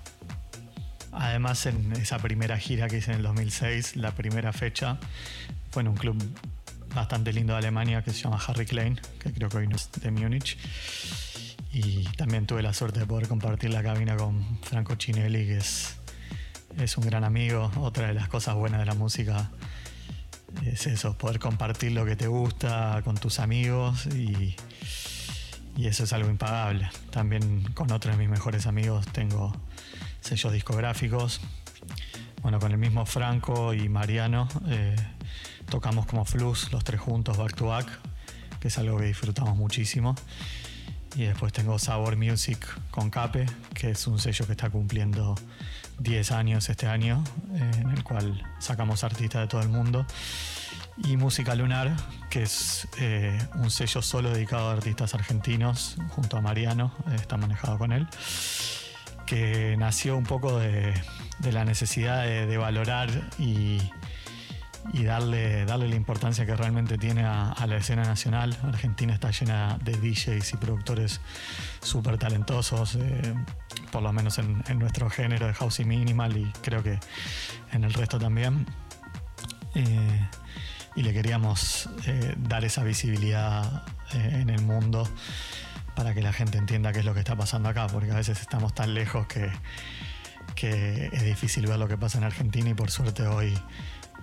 Además, 1.18 1.64
en 1.66 1.92
esa 1.92 2.18
primera 2.18 2.59
gira 2.59 2.88
que 2.88 2.98
hice 2.98 3.11
en 3.11 3.18
el 3.18 3.22
2006, 3.22 3.96
la 3.96 4.12
primera 4.12 4.52
fecha 4.52 4.98
fue 5.70 5.83
en 5.83 5.88
un 5.88 5.96
club 5.96 6.22
bastante 6.94 7.33
lindo 7.33 7.55
de 7.55 7.59
Alemania 7.59 8.02
que 8.02 8.12
se 8.12 8.22
llama 8.22 8.38
Harry 8.46 8.66
Klein, 8.66 9.00
que 9.18 9.33
creo 9.33 9.48
que 9.48 9.57
hoy 9.59 9.66
no 9.66 9.76
es 9.76 9.90
de 9.92 10.11
Múnich. 10.11 10.59
Y 11.72 12.05
también 12.16 12.46
tuve 12.46 12.62
la 12.62 12.72
suerte 12.72 13.00
de 13.00 13.07
poder 13.07 13.29
compartir 13.29 13.70
la 13.70 13.83
cabina 13.83 14.16
con 14.16 14.59
Franco 14.62 14.96
Cinelli, 14.98 15.46
que 15.46 15.57
es, 15.59 15.96
un 16.96 17.05
gran 17.05 17.24
amigo. 17.24 17.70
Otra 17.76 18.09
de 18.09 18.14
las 18.14 18.29
cosas 18.29 18.55
buenas 18.55 18.81
de 18.81 18.87
la 18.87 18.94
música 18.94 19.50
es 20.64 20.87
eso, 20.87 21.16
poder 21.16 21.38
compartir 21.38 21.92
lo 21.92 22.05
que 22.05 22.16
te 22.16 22.29
gusta 22.29 23.00
con 23.05 23.16
tus 23.16 23.40
amigos 23.40 24.07
y, 24.07 24.55
y 25.76 25.87
eso 25.87 26.05
es 26.05 26.12
algo 26.12 26.31
impagable. 26.31 26.88
También 27.11 27.62
con 27.72 27.90
otros 27.90 28.16
de 28.16 28.18
mis 28.18 28.31
mejores 28.31 28.66
amigos 28.66 29.07
tengo 29.12 29.55
sellos 30.20 30.52
discográficos. 30.52 31.40
Bueno, 32.42 32.61
con 32.61 32.70
el 32.70 32.79
mismo 32.79 33.05
Franco 33.07 33.74
y 33.74 33.88
Mariano 33.88 34.48
eh, 34.68 34.94
tocamos 35.68 36.07
como 36.07 36.24
Flus, 36.24 36.70
los 36.72 36.85
tres 36.85 37.00
juntos, 37.00 37.37
back 37.37 37.55
to 37.55 37.66
back, 37.66 37.87
que 38.61 38.68
es 38.68 38.79
algo 38.79 38.98
que 38.98 39.07
disfrutamos 39.07 39.57
muchísimo. 39.57 40.14
Y 41.16 41.24
después 41.24 41.52
tengo 41.52 41.79
Sabor 41.79 42.16
Music 42.16 42.59
con 42.90 43.11
Cape, 43.11 43.46
que 43.74 43.90
es 43.90 44.07
un 44.07 44.18
sello 44.18 44.46
que 44.46 44.52
está 44.52 44.68
cumpliendo 44.68 45.35
10 45.98 46.33
años 46.33 46.68
este 46.68 46.87
año, 46.87 47.24
eh, 47.55 47.70
en 47.81 47.90
el 47.90 48.05
cual 48.05 48.42
sacamos 48.59 49.02
artistas 49.02 49.42
de 49.42 49.48
todo 49.48 49.62
el 49.62 49.68
mundo. 49.68 50.07
Y 51.05 51.16
Música 51.16 51.55
Lunar, 51.55 51.96
que 52.31 52.42
es 52.42 52.87
eh, 52.98 53.38
un 53.57 53.70
sello 53.70 54.02
solo 54.02 54.31
dedicado 54.31 54.68
a 54.68 54.72
artistas 54.72 55.14
argentinos, 55.14 55.96
junto 56.11 56.37
a 56.37 56.40
Mariano, 56.40 56.92
está 57.14 57.37
manejado 57.37 57.79
con 57.79 57.92
él 57.92 58.07
que 59.27 59.77
nació 59.77 60.17
un 60.17 60.25
poco 60.25 60.59
de, 60.59 60.95
la 61.53 61.65
necesidad 61.65 62.25
de, 62.25 62.57
valorar 62.57 63.11
y, 63.39 63.81
darle, 65.05 65.67
darle 65.67 65.89
la 65.89 65.97
importancia 65.97 66.47
que 66.47 66.55
realmente 66.57 66.97
tiene 66.97 67.25
a, 67.25 67.55
la 67.67 67.77
escena 67.77 68.05
nacional. 68.05 68.57
Argentina 68.62 69.12
está 69.12 69.31
llena 69.31 69.79
de 69.83 69.93
DJs 69.93 70.55
y 70.55 70.57
productores 70.57 71.21
súper 71.83 72.17
talentosos, 72.19 72.95
eh, 72.95 73.35
por 73.91 74.03
lo 74.03 74.12
menos 74.12 74.39
en, 74.39 74.62
nuestro 74.79 75.11
género 75.11 75.47
de 75.47 75.55
house 75.55 75.81
y 75.81 75.85
minimal 75.85 76.37
y 76.37 76.51
creo 76.62 76.83
que 76.83 76.99
en 77.73 77.85
el 77.85 77.93
resto 77.93 78.19
también. 78.19 78.67
Eh, 79.75 80.29
y 80.95 81.03
le 81.03 81.12
queríamos 81.12 81.91
eh, 82.07 82.35
dar 82.39 82.65
esa 82.65 82.83
visibilidad 82.83 83.83
en 84.15 84.49
el 84.49 84.62
mundo 84.62 85.07
para 85.96 86.14
que 86.14 86.20
la 86.20 86.32
gente 86.32 86.59
entienda 86.59 86.92
qué 86.92 87.00
es 87.00 87.04
lo 87.04 87.14
que 87.14 87.20
está 87.20 87.35
pasando 87.35 87.70
acá, 87.70 87.88
porque 87.88 88.12
a 88.12 88.14
veces 88.14 88.40
estamos 88.40 88.74
tan 88.74 88.94
lejos 88.94 89.26
que, 89.26 89.50
es 90.62 91.24
difícil 91.24 91.66
ver 91.66 91.78
lo 91.78 91.88
que 91.88 91.98
pasa 91.98 92.18
en 92.18 92.24
Argentina 92.24 92.70
y 92.70 92.74
por 92.74 92.90
suerte 92.90 93.26
hoy 93.26 93.59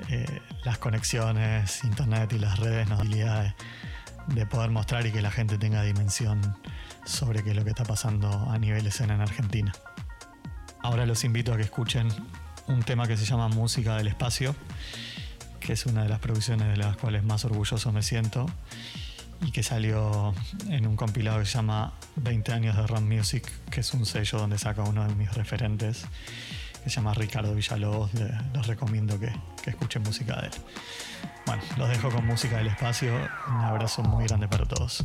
eh, 0.10 0.42
las 0.64 0.78
conexiones, 0.78 1.84
internet 1.84 2.32
y 2.34 2.40
las 2.40 2.60
redes 2.60 2.88
nos 2.88 3.00
dan 3.00 3.08
habilidad 3.08 3.56
de, 4.28 4.46
poder 4.46 4.70
mostrar 4.70 5.06
y 5.06 5.12
que 5.12 5.22
la 5.22 5.32
gente 5.32 5.58
tenga 5.58 5.82
dimensión 5.84 6.58
sobre 7.06 7.44
qué 7.44 7.52
es 7.52 7.56
lo 7.56 7.64
que 7.64 7.72
está 7.72 7.84
pasando 7.84 8.50
a 8.50 8.58
nivel 8.58 8.86
escena 8.88 9.16
en 9.16 9.22
Argentina. 9.22 9.74
Ahora 10.82 11.06
los 11.06 11.24
invito 11.24 11.54
a 11.54 11.58
que 11.58 11.64
escuchen 11.64 12.08
un 12.68 12.84
tema 12.84 13.08
que 13.08 13.18
se 13.18 13.26
llama 13.26 13.48
Música 13.48 13.98
del 13.98 14.08
Espacio, 14.08 14.56
que 15.60 15.74
es 15.74 15.86
una 15.86 16.04
de 16.04 16.10
las 16.10 16.20
producciones 16.20 16.68
de 16.68 16.78
las 16.78 16.98
cuales 16.98 17.24
más 17.24 17.46
orgulloso 17.46 17.92
me 17.92 18.04
siento 18.04 18.48
y 19.42 19.52
que 19.52 19.64
salió 19.64 20.34
en 20.70 20.88
un 20.88 20.96
compilado 20.96 21.40
que 21.40 21.46
se 21.46 21.54
llama 21.54 21.94
20 22.18 22.52
años 22.52 22.76
de 22.76 22.88
Run 22.88 23.08
Music, 23.08 23.50
que 23.70 23.82
es 23.82 23.94
un 23.94 24.06
sello 24.06 24.38
donde 24.38 24.58
saca 24.58 24.84
uno 24.84 25.08
de 25.08 25.16
mis 25.16 25.34
referentes, 25.34 26.06
que 26.84 26.90
se 26.90 26.96
llama 26.98 27.14
Ricardo 27.14 27.54
Villalobos. 27.56 28.12
Les 28.14 28.68
recomiendo 28.68 29.20
que, 29.20 29.34
que 29.64 29.72
escuchen 29.72 30.04
música 30.04 30.40
de 30.42 30.48
él. 30.48 30.54
Bueno, 31.46 31.62
los 31.78 31.90
dejo 31.90 32.10
con 32.10 32.26
música 32.26 32.58
del 32.58 32.68
espacio. 32.68 33.14
Un 33.48 33.62
abrazo 33.64 34.04
muy 34.04 34.26
grande 34.26 34.48
para 34.48 34.66
todos. 34.66 35.04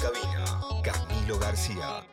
Cabina, 0.00 0.44
Camilo 0.82 1.38
García. 1.38 2.09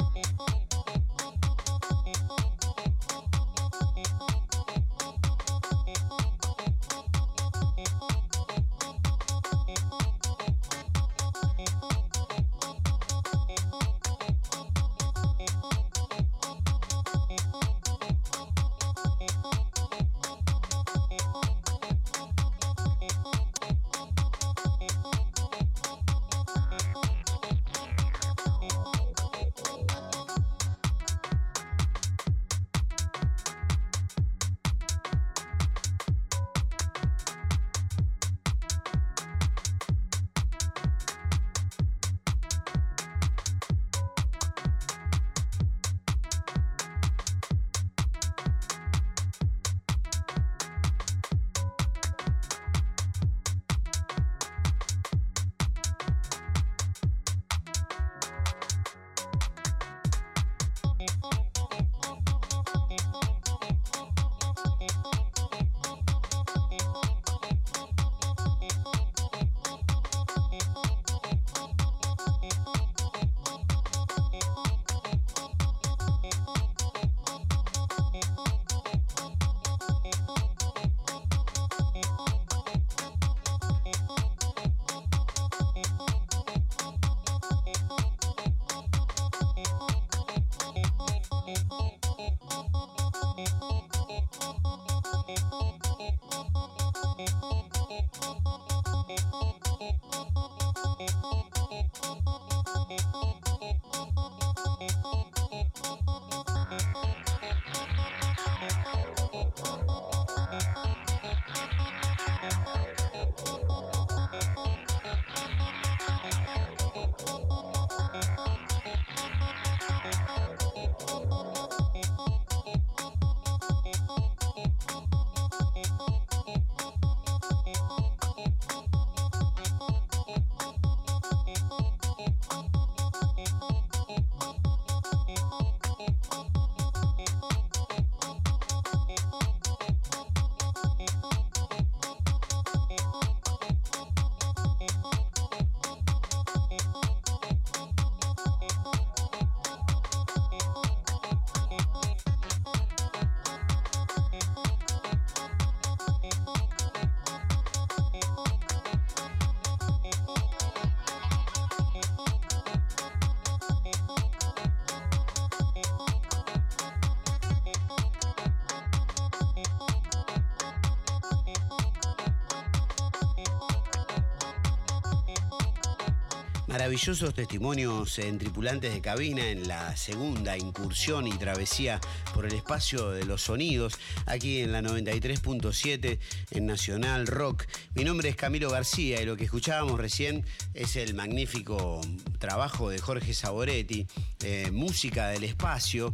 Maravillosos 176.67 177.33
testimonios 177.33 178.19
en 178.19 178.37
tripulantes 178.37 178.93
de 178.93 178.99
cabina 178.99 179.47
en 179.47 179.69
la 179.69 179.95
segunda 179.95 180.57
incursión 180.57 181.25
y 181.25 181.31
travesía 181.37 182.01
por 182.33 182.45
el 182.45 182.53
espacio 182.53 183.11
de 183.11 183.23
los 183.23 183.41
sonidos, 183.41 183.93
aquí 184.25 184.59
en 184.59 184.73
la 184.73 184.81
93.7 184.81 186.19
en 186.51 186.65
Nacional 186.65 187.25
Rock. 187.25 187.63
Mi 187.95 188.03
nombre 188.03 188.27
es 188.27 188.35
Camilo 188.35 188.69
García 188.69 189.21
y 189.21 189.25
lo 189.25 189.37
que 189.37 189.45
escuchábamos 189.45 189.97
recién 189.97 190.43
es 190.73 190.97
el 190.97 191.13
magnífico 191.13 192.01
trabajo 192.37 192.89
de 192.89 192.99
Jorge 192.99 193.33
Saboretti, 193.33 194.05
eh, 194.43 194.69
Música 194.69 195.29
del 195.29 195.45
Espacio. 195.45 196.13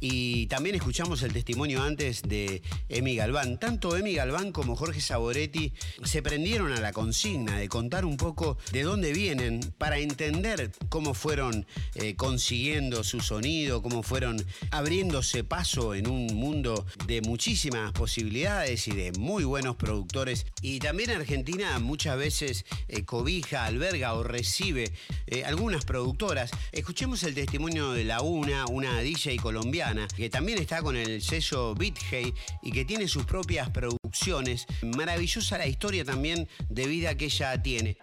Y 0.00 0.46
también 0.46 0.76
escuchamos 0.76 1.22
el 1.22 1.32
testimonio 1.32 1.82
antes 1.82 2.22
de 2.22 2.62
Emi 2.88 3.16
Galván. 3.16 3.58
Tanto 3.58 3.96
Emi 3.96 4.14
Galván 4.14 4.52
como 4.52 4.76
Jorge 4.76 5.00
Saboretti 5.00 5.72
se 6.04 6.22
prendieron 6.22 6.72
a 6.72 6.80
la 6.80 6.92
consigna 6.92 7.58
de 7.58 7.68
contar 7.68 8.04
un 8.04 8.16
poco 8.16 8.58
de 8.70 8.82
dónde 8.84 9.12
vienen 9.12 9.60
para 9.76 9.98
entender 9.98 10.70
cómo 10.88 11.14
fueron 11.14 11.66
eh, 11.96 12.14
consiguiendo 12.14 13.02
su 13.02 13.20
sonido, 13.20 13.82
cómo 13.82 14.04
fueron 14.04 14.44
abriéndose 14.70 15.42
paso 15.42 15.94
en 15.94 16.08
un 16.08 16.26
mundo 16.26 16.86
de 17.06 17.20
muchísimas 17.20 17.90
posibilidades 17.92 18.86
y 18.86 18.92
de 18.92 19.10
muy 19.18 19.42
buenos 19.42 19.74
productores. 19.74 20.46
Y 20.62 20.78
también 20.78 21.10
Argentina 21.10 21.76
muchas 21.80 22.16
veces 22.16 22.66
eh, 22.86 23.04
cobija, 23.04 23.64
alberga 23.64 24.14
o 24.14 24.22
recibe 24.22 24.92
eh, 25.26 25.44
algunas 25.44 25.84
productoras. 25.84 26.52
Escuchemos 26.70 27.24
el 27.24 27.34
testimonio 27.34 27.90
de 27.90 28.04
la 28.04 28.20
UNA, 28.20 28.66
una 28.66 29.00
DJ 29.00 29.38
colombiana 29.38 29.87
que 30.16 30.28
también 30.28 30.58
está 30.58 30.82
con 30.82 30.96
el 30.96 31.22
sello 31.22 31.74
BitHey 31.74 32.34
y 32.62 32.72
que 32.72 32.84
tiene 32.84 33.08
sus 33.08 33.24
propias 33.24 33.70
producciones. 33.70 34.66
Maravillosa 34.82 35.58
la 35.58 35.66
historia 35.66 36.04
también 36.04 36.48
de 36.68 36.86
vida 36.86 37.14
que 37.14 37.26
ella 37.26 37.62
tiene. 37.62 37.96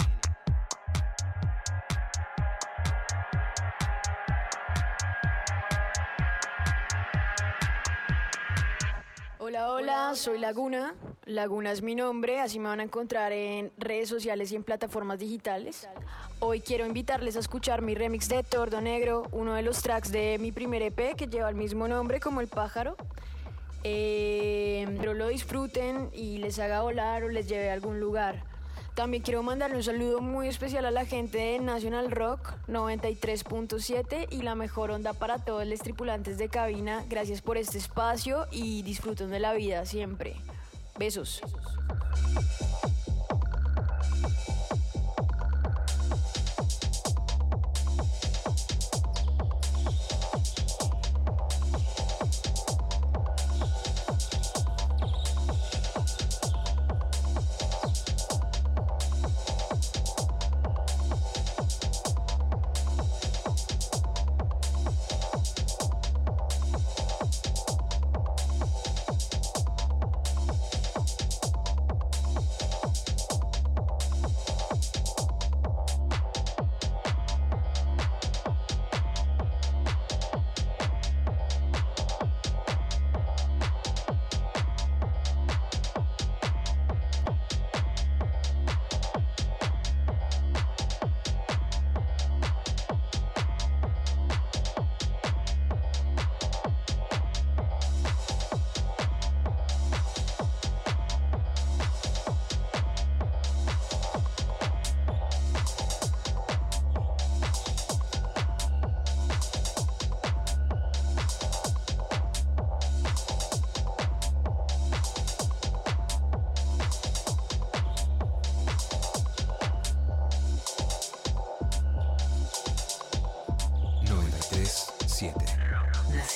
Hola, 9.47 9.71
hola, 9.71 10.15
soy 10.15 10.39
Laguna. 10.39 10.95
Laguna 11.25 11.71
es 11.71 11.83
mi 11.83 11.93
nombre, 11.93 12.39
así 12.39 12.57
me 12.57 12.67
van 12.67 12.79
a 12.79 12.83
encontrar 12.83 13.31
en 13.31 13.71
redes 13.77 14.09
sociales 14.09 14.51
y 14.51 14.55
en 14.55 14.63
plataformas 14.63 15.19
digitales. 15.19 15.87
Hoy 16.39 16.61
quiero 16.61 16.83
invitarles 16.87 17.35
a 17.35 17.41
escuchar 17.41 17.83
mi 17.83 17.93
remix 17.93 18.27
de 18.27 18.41
Tordo 18.41 18.81
Negro, 18.81 19.27
uno 19.31 19.53
de 19.53 19.61
los 19.61 19.83
tracks 19.83 20.11
de 20.11 20.39
mi 20.39 20.51
primer 20.51 20.81
EP 20.81 21.15
que 21.15 21.27
lleva 21.27 21.47
el 21.47 21.55
mismo 21.55 21.87
nombre 21.87 22.19
como 22.19 22.41
el 22.41 22.47
pájaro. 22.47 22.97
Eh, 23.83 24.87
pero 24.99 25.13
lo 25.13 25.27
disfruten 25.27 26.09
y 26.11 26.39
les 26.39 26.57
haga 26.57 26.81
volar 26.81 27.23
o 27.23 27.29
les 27.29 27.47
lleve 27.47 27.69
a 27.69 27.73
algún 27.73 27.99
lugar. 27.99 28.41
También 28.95 29.23
quiero 29.23 29.43
mandarle 29.43 29.75
un 29.75 29.83
saludo 29.83 30.21
muy 30.21 30.47
especial 30.47 30.85
a 30.85 30.91
la 30.91 31.05
gente 31.05 31.37
de 31.37 31.59
National 31.59 32.11
Rock 32.11 32.53
93.7 32.69 34.27
y 34.31 34.41
la 34.41 34.55
mejor 34.55 34.89
onda 34.91 35.11
para 35.11 35.37
todos 35.37 35.67
los 35.67 35.81
tripulantes 35.81 36.37
de 36.37 36.47
cabina. 36.47 37.03
Gracias 37.09 37.41
por 37.41 37.57
este 37.57 37.77
espacio 37.77 38.47
y 38.51 38.83
disfruten 38.83 39.29
de 39.31 39.39
la 39.39 39.53
vida 39.53 39.85
siempre. 39.85 40.37
Besos. 40.97 41.41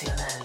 Nacional 0.02 0.39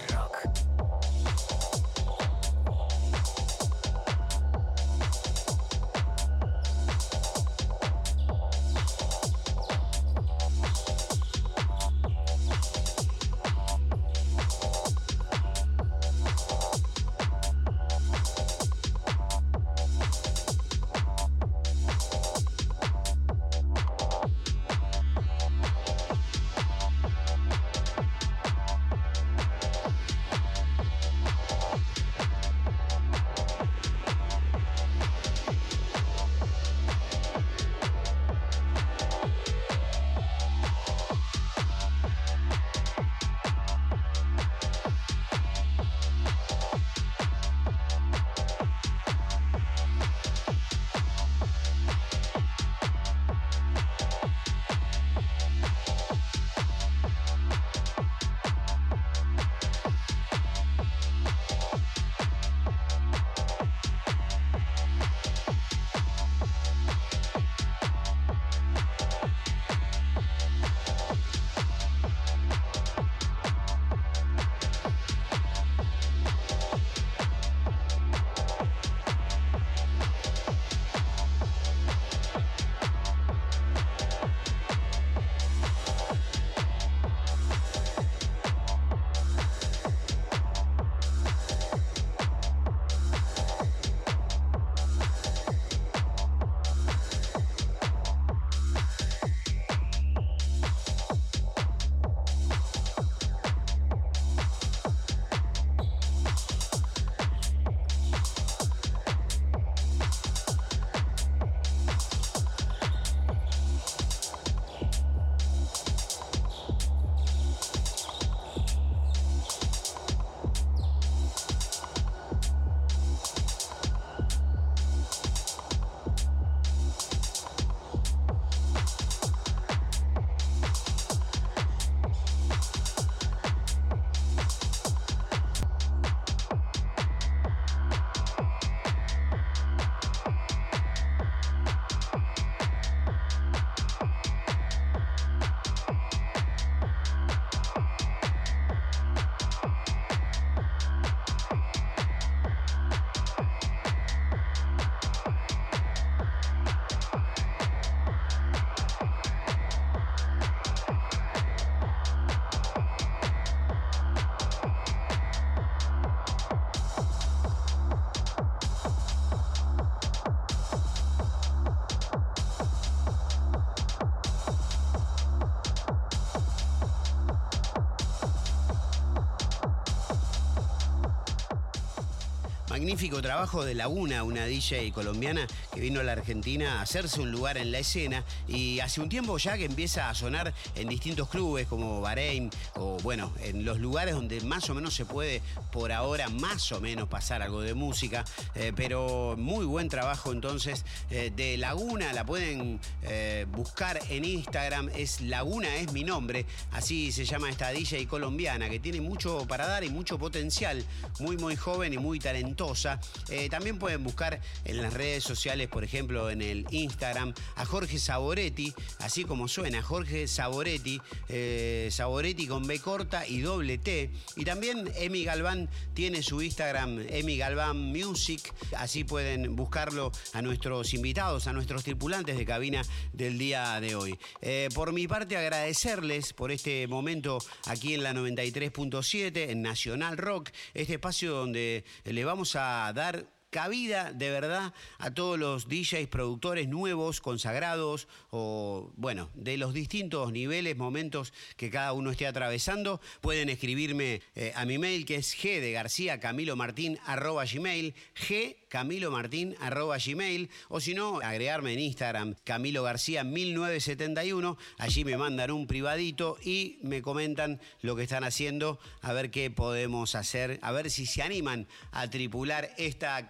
magnífico 182.76 183.22
trabajo 183.22 183.64
de 183.64 183.74
Laguna, 183.74 184.22
una 184.22 184.44
DJ 184.44 184.92
colombiana 184.92 185.46
que 185.72 185.80
vino 185.80 186.00
a 186.00 186.02
la 186.02 186.12
Argentina 186.12 186.78
a 186.78 186.82
hacerse 186.82 187.22
un 187.22 187.32
lugar 187.32 187.56
en 187.56 187.72
la 187.72 187.78
escena. 187.78 188.22
Y 188.48 188.80
hace 188.80 189.00
un 189.00 189.08
tiempo 189.08 189.38
ya 189.38 189.56
que 189.56 189.64
empieza 189.64 190.10
a 190.10 190.14
sonar 190.14 190.52
en 190.74 190.86
distintos 190.86 191.30
clubes 191.30 191.66
como 191.68 192.02
Bahrein 192.02 192.50
o 192.74 192.98
bueno, 192.98 193.32
en 193.40 193.64
los 193.64 193.78
lugares 193.78 194.14
donde 194.14 194.42
más 194.42 194.68
o 194.68 194.74
menos 194.74 194.92
se 194.92 195.06
puede 195.06 195.40
por 195.72 195.90
ahora 195.90 196.28
más 196.28 196.70
o 196.70 196.78
menos 196.82 197.08
pasar 197.08 197.40
algo 197.40 197.62
de 197.62 197.72
música, 197.72 198.26
eh, 198.54 198.74
pero 198.76 199.36
muy 199.38 199.64
buen 199.64 199.88
trabajo 199.88 200.30
entonces 200.30 200.84
eh, 201.08 201.32
de 201.34 201.56
Laguna, 201.56 202.12
la 202.12 202.26
pueden 202.26 202.78
eh, 203.04 203.46
buscar 203.52 203.98
en 204.10 204.26
Instagram, 204.26 204.90
es 204.94 205.22
Laguna 205.22 205.76
es 205.76 205.94
mi 205.94 206.04
nombre, 206.04 206.44
así 206.86 207.10
se 207.10 207.24
llama 207.24 207.50
esta 207.50 207.72
DJ 207.72 208.06
colombiana 208.06 208.68
que 208.68 208.78
tiene 208.78 209.00
mucho 209.00 209.44
para 209.48 209.66
dar 209.66 209.82
y 209.82 209.88
mucho 209.88 210.20
potencial, 210.20 210.84
muy 211.18 211.36
muy 211.36 211.56
joven 211.56 211.92
y 211.92 211.98
muy 211.98 212.20
talentosa. 212.20 213.00
Eh, 213.28 213.48
también 213.48 213.76
pueden 213.76 214.04
buscar 214.04 214.40
en 214.64 214.80
las 214.80 214.92
redes 214.92 215.24
sociales, 215.24 215.66
por 215.66 215.82
ejemplo, 215.82 216.30
en 216.30 216.42
el 216.42 216.64
Instagram, 216.70 217.34
a 217.56 217.64
Jorge 217.64 217.98
Saboretti, 217.98 218.72
así 219.00 219.24
como 219.24 219.48
suena, 219.48 219.82
Jorge 219.82 220.28
Saboretti, 220.28 221.02
eh, 221.28 221.88
Saboretti 221.90 222.46
con 222.46 222.64
B 222.68 222.78
corta 222.78 223.26
y 223.26 223.40
doble 223.40 223.78
T. 223.78 224.12
Y 224.36 224.44
también 224.44 224.88
Emi 224.94 225.24
Galván 225.24 225.68
tiene 225.92 226.22
su 226.22 226.40
Instagram, 226.40 227.04
Emi 227.08 227.36
Galván 227.36 227.78
Music, 227.78 228.54
así 228.76 229.02
pueden 229.02 229.56
buscarlo 229.56 230.12
a 230.34 230.40
nuestros 230.40 230.94
invitados, 230.94 231.48
a 231.48 231.52
nuestros 231.52 231.82
tripulantes 231.82 232.36
de 232.36 232.44
cabina 232.44 232.82
del 233.12 233.38
día 233.38 233.80
de 233.80 233.96
hoy. 233.96 234.16
Eh, 234.40 234.68
por 234.72 234.92
mi 234.92 235.08
parte, 235.08 235.36
agradecerles 235.36 236.32
por 236.32 236.52
este 236.52 236.75
momento 236.88 237.38
aquí 237.66 237.94
en 237.94 238.02
la 238.02 238.12
93.7, 238.12 239.50
en 239.50 239.62
Nacional 239.62 240.16
Rock, 240.18 240.50
este 240.74 240.94
espacio 240.94 241.32
donde 241.32 241.84
le 242.04 242.24
vamos 242.24 242.56
a 242.56 242.92
dar 242.94 243.35
cabida 243.56 244.12
de 244.12 244.30
verdad 244.30 244.74
a 244.98 245.14
todos 245.14 245.38
los 245.38 245.66
DJs, 245.66 246.08
productores 246.08 246.68
nuevos, 246.68 247.22
consagrados 247.22 248.06
o, 248.28 248.92
bueno, 248.96 249.30
de 249.34 249.56
los 249.56 249.72
distintos 249.72 250.30
niveles, 250.30 250.76
momentos 250.76 251.32
que 251.56 251.70
cada 251.70 251.94
uno 251.94 252.10
esté 252.10 252.26
atravesando. 252.26 253.00
Pueden 253.22 253.48
escribirme 253.48 254.20
eh, 254.34 254.52
a 254.56 254.66
mi 254.66 254.76
mail 254.76 255.06
que 255.06 255.14
es 255.14 255.34
g 255.34 255.58
de 255.62 255.72
García 255.72 256.20
Camilo 256.20 256.54
Martín 256.54 256.98
arroba 257.06 257.46
gmail, 257.46 257.94
g 258.14 258.58
Camilo 258.68 259.10
Martín 259.10 259.56
arroba 259.58 259.96
gmail 259.96 260.50
o 260.68 260.80
si 260.80 260.92
no, 260.92 261.20
agregarme 261.20 261.72
en 261.72 261.78
Instagram 261.78 262.34
Camilo 262.44 262.82
García 262.82 263.24
1971. 263.24 264.58
Allí 264.76 265.02
me 265.06 265.16
mandan 265.16 265.50
un 265.50 265.66
privadito 265.66 266.36
y 266.44 266.78
me 266.82 267.00
comentan 267.00 267.58
lo 267.80 267.96
que 267.96 268.02
están 268.02 268.22
haciendo, 268.22 268.78
a 269.00 269.14
ver 269.14 269.30
qué 269.30 269.50
podemos 269.50 270.14
hacer, 270.14 270.58
a 270.60 270.72
ver 270.72 270.90
si 270.90 271.06
se 271.06 271.22
animan 271.22 271.66
a 271.90 272.10
tripular 272.10 272.74
esta 272.76 273.26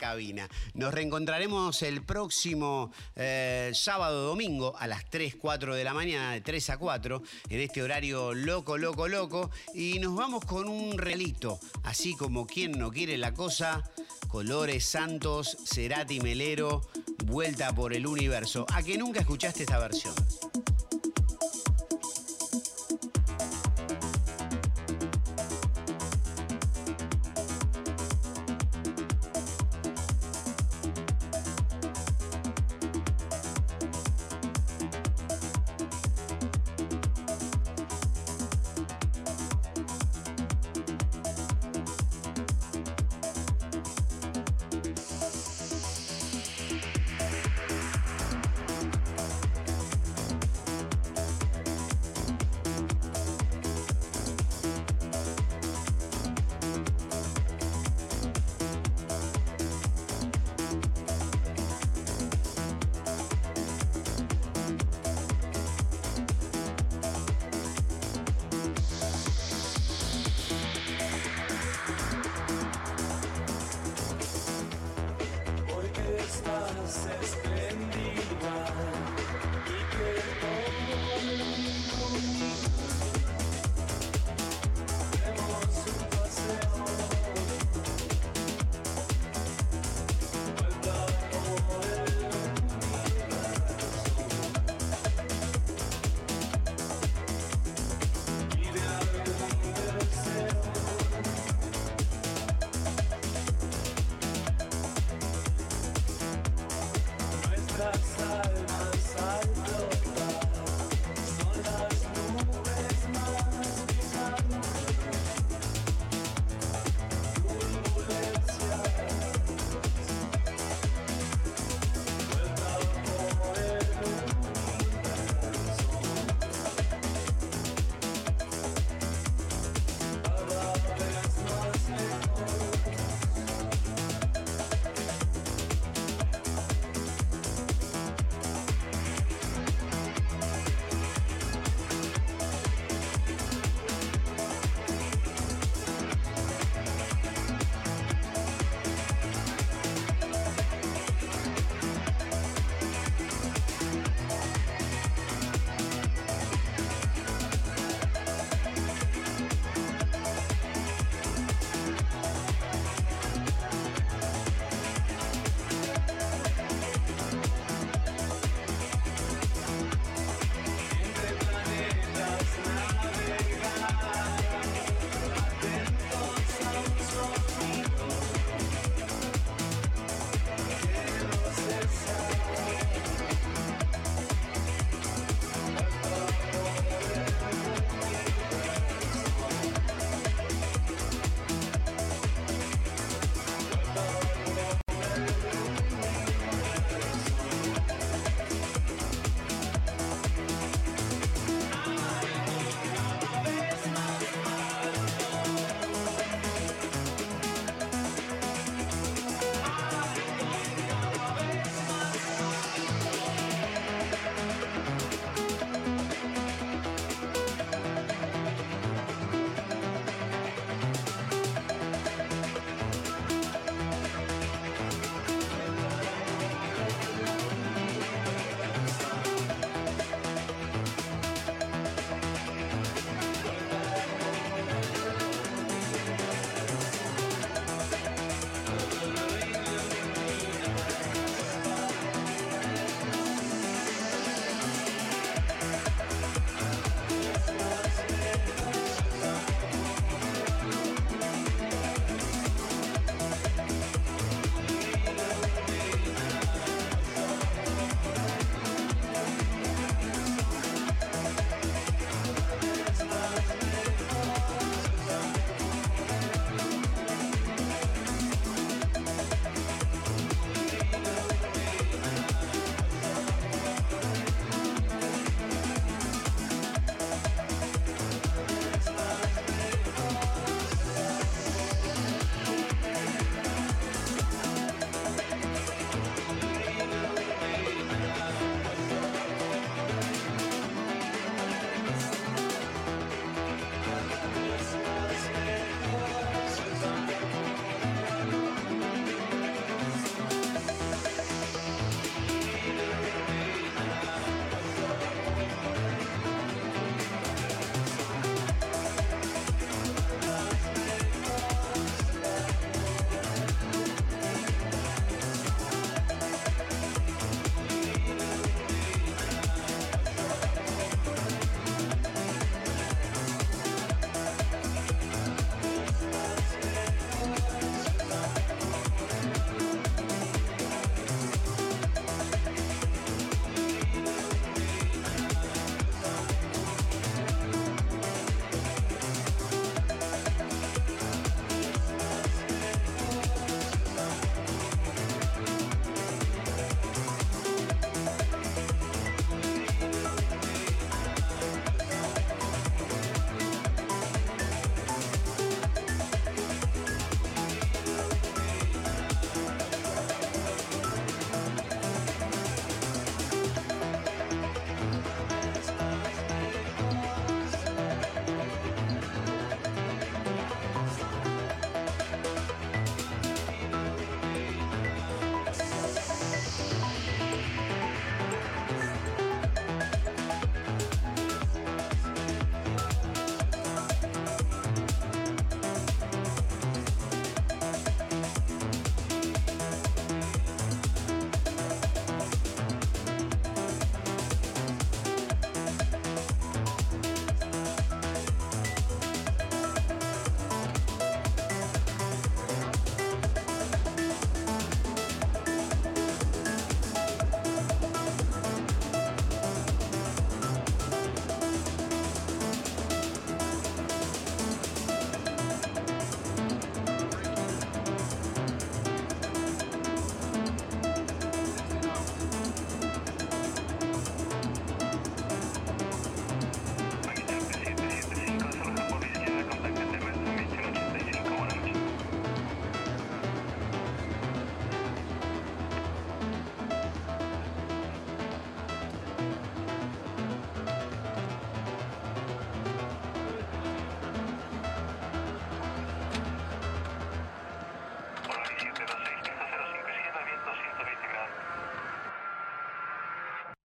Nos 0.74 0.94
reencontraremos 0.94 1.82
el 1.82 2.02
próximo 2.02 2.90
eh, 3.16 3.70
sábado 3.74 4.22
domingo 4.22 4.74
a 4.78 4.86
las 4.86 5.08
3, 5.10 5.36
4 5.36 5.74
de 5.74 5.84
la 5.84 5.92
mañana, 5.92 6.32
de 6.32 6.40
3 6.40 6.70
a 6.70 6.78
4, 6.78 7.22
en 7.50 7.60
este 7.60 7.82
horario 7.82 8.32
loco, 8.32 8.78
loco, 8.78 9.08
loco. 9.08 9.50
Y 9.74 9.98
nos 9.98 10.14
vamos 10.16 10.44
con 10.44 10.68
un 10.68 10.96
relito, 10.96 11.60
así 11.84 12.16
como 12.16 12.46
quien 12.46 12.72
no 12.72 12.90
quiere 12.90 13.18
la 13.18 13.34
cosa, 13.34 13.82
colores 14.28 14.86
santos, 14.86 15.58
Cerati 15.66 16.20
Melero, 16.20 16.80
vuelta 17.26 17.74
por 17.74 17.92
el 17.92 18.06
universo. 18.06 18.64
¿A 18.72 18.82
que 18.82 18.96
nunca 18.96 19.20
escuchaste 19.20 19.64
esta 19.64 19.78
versión? 19.78 20.14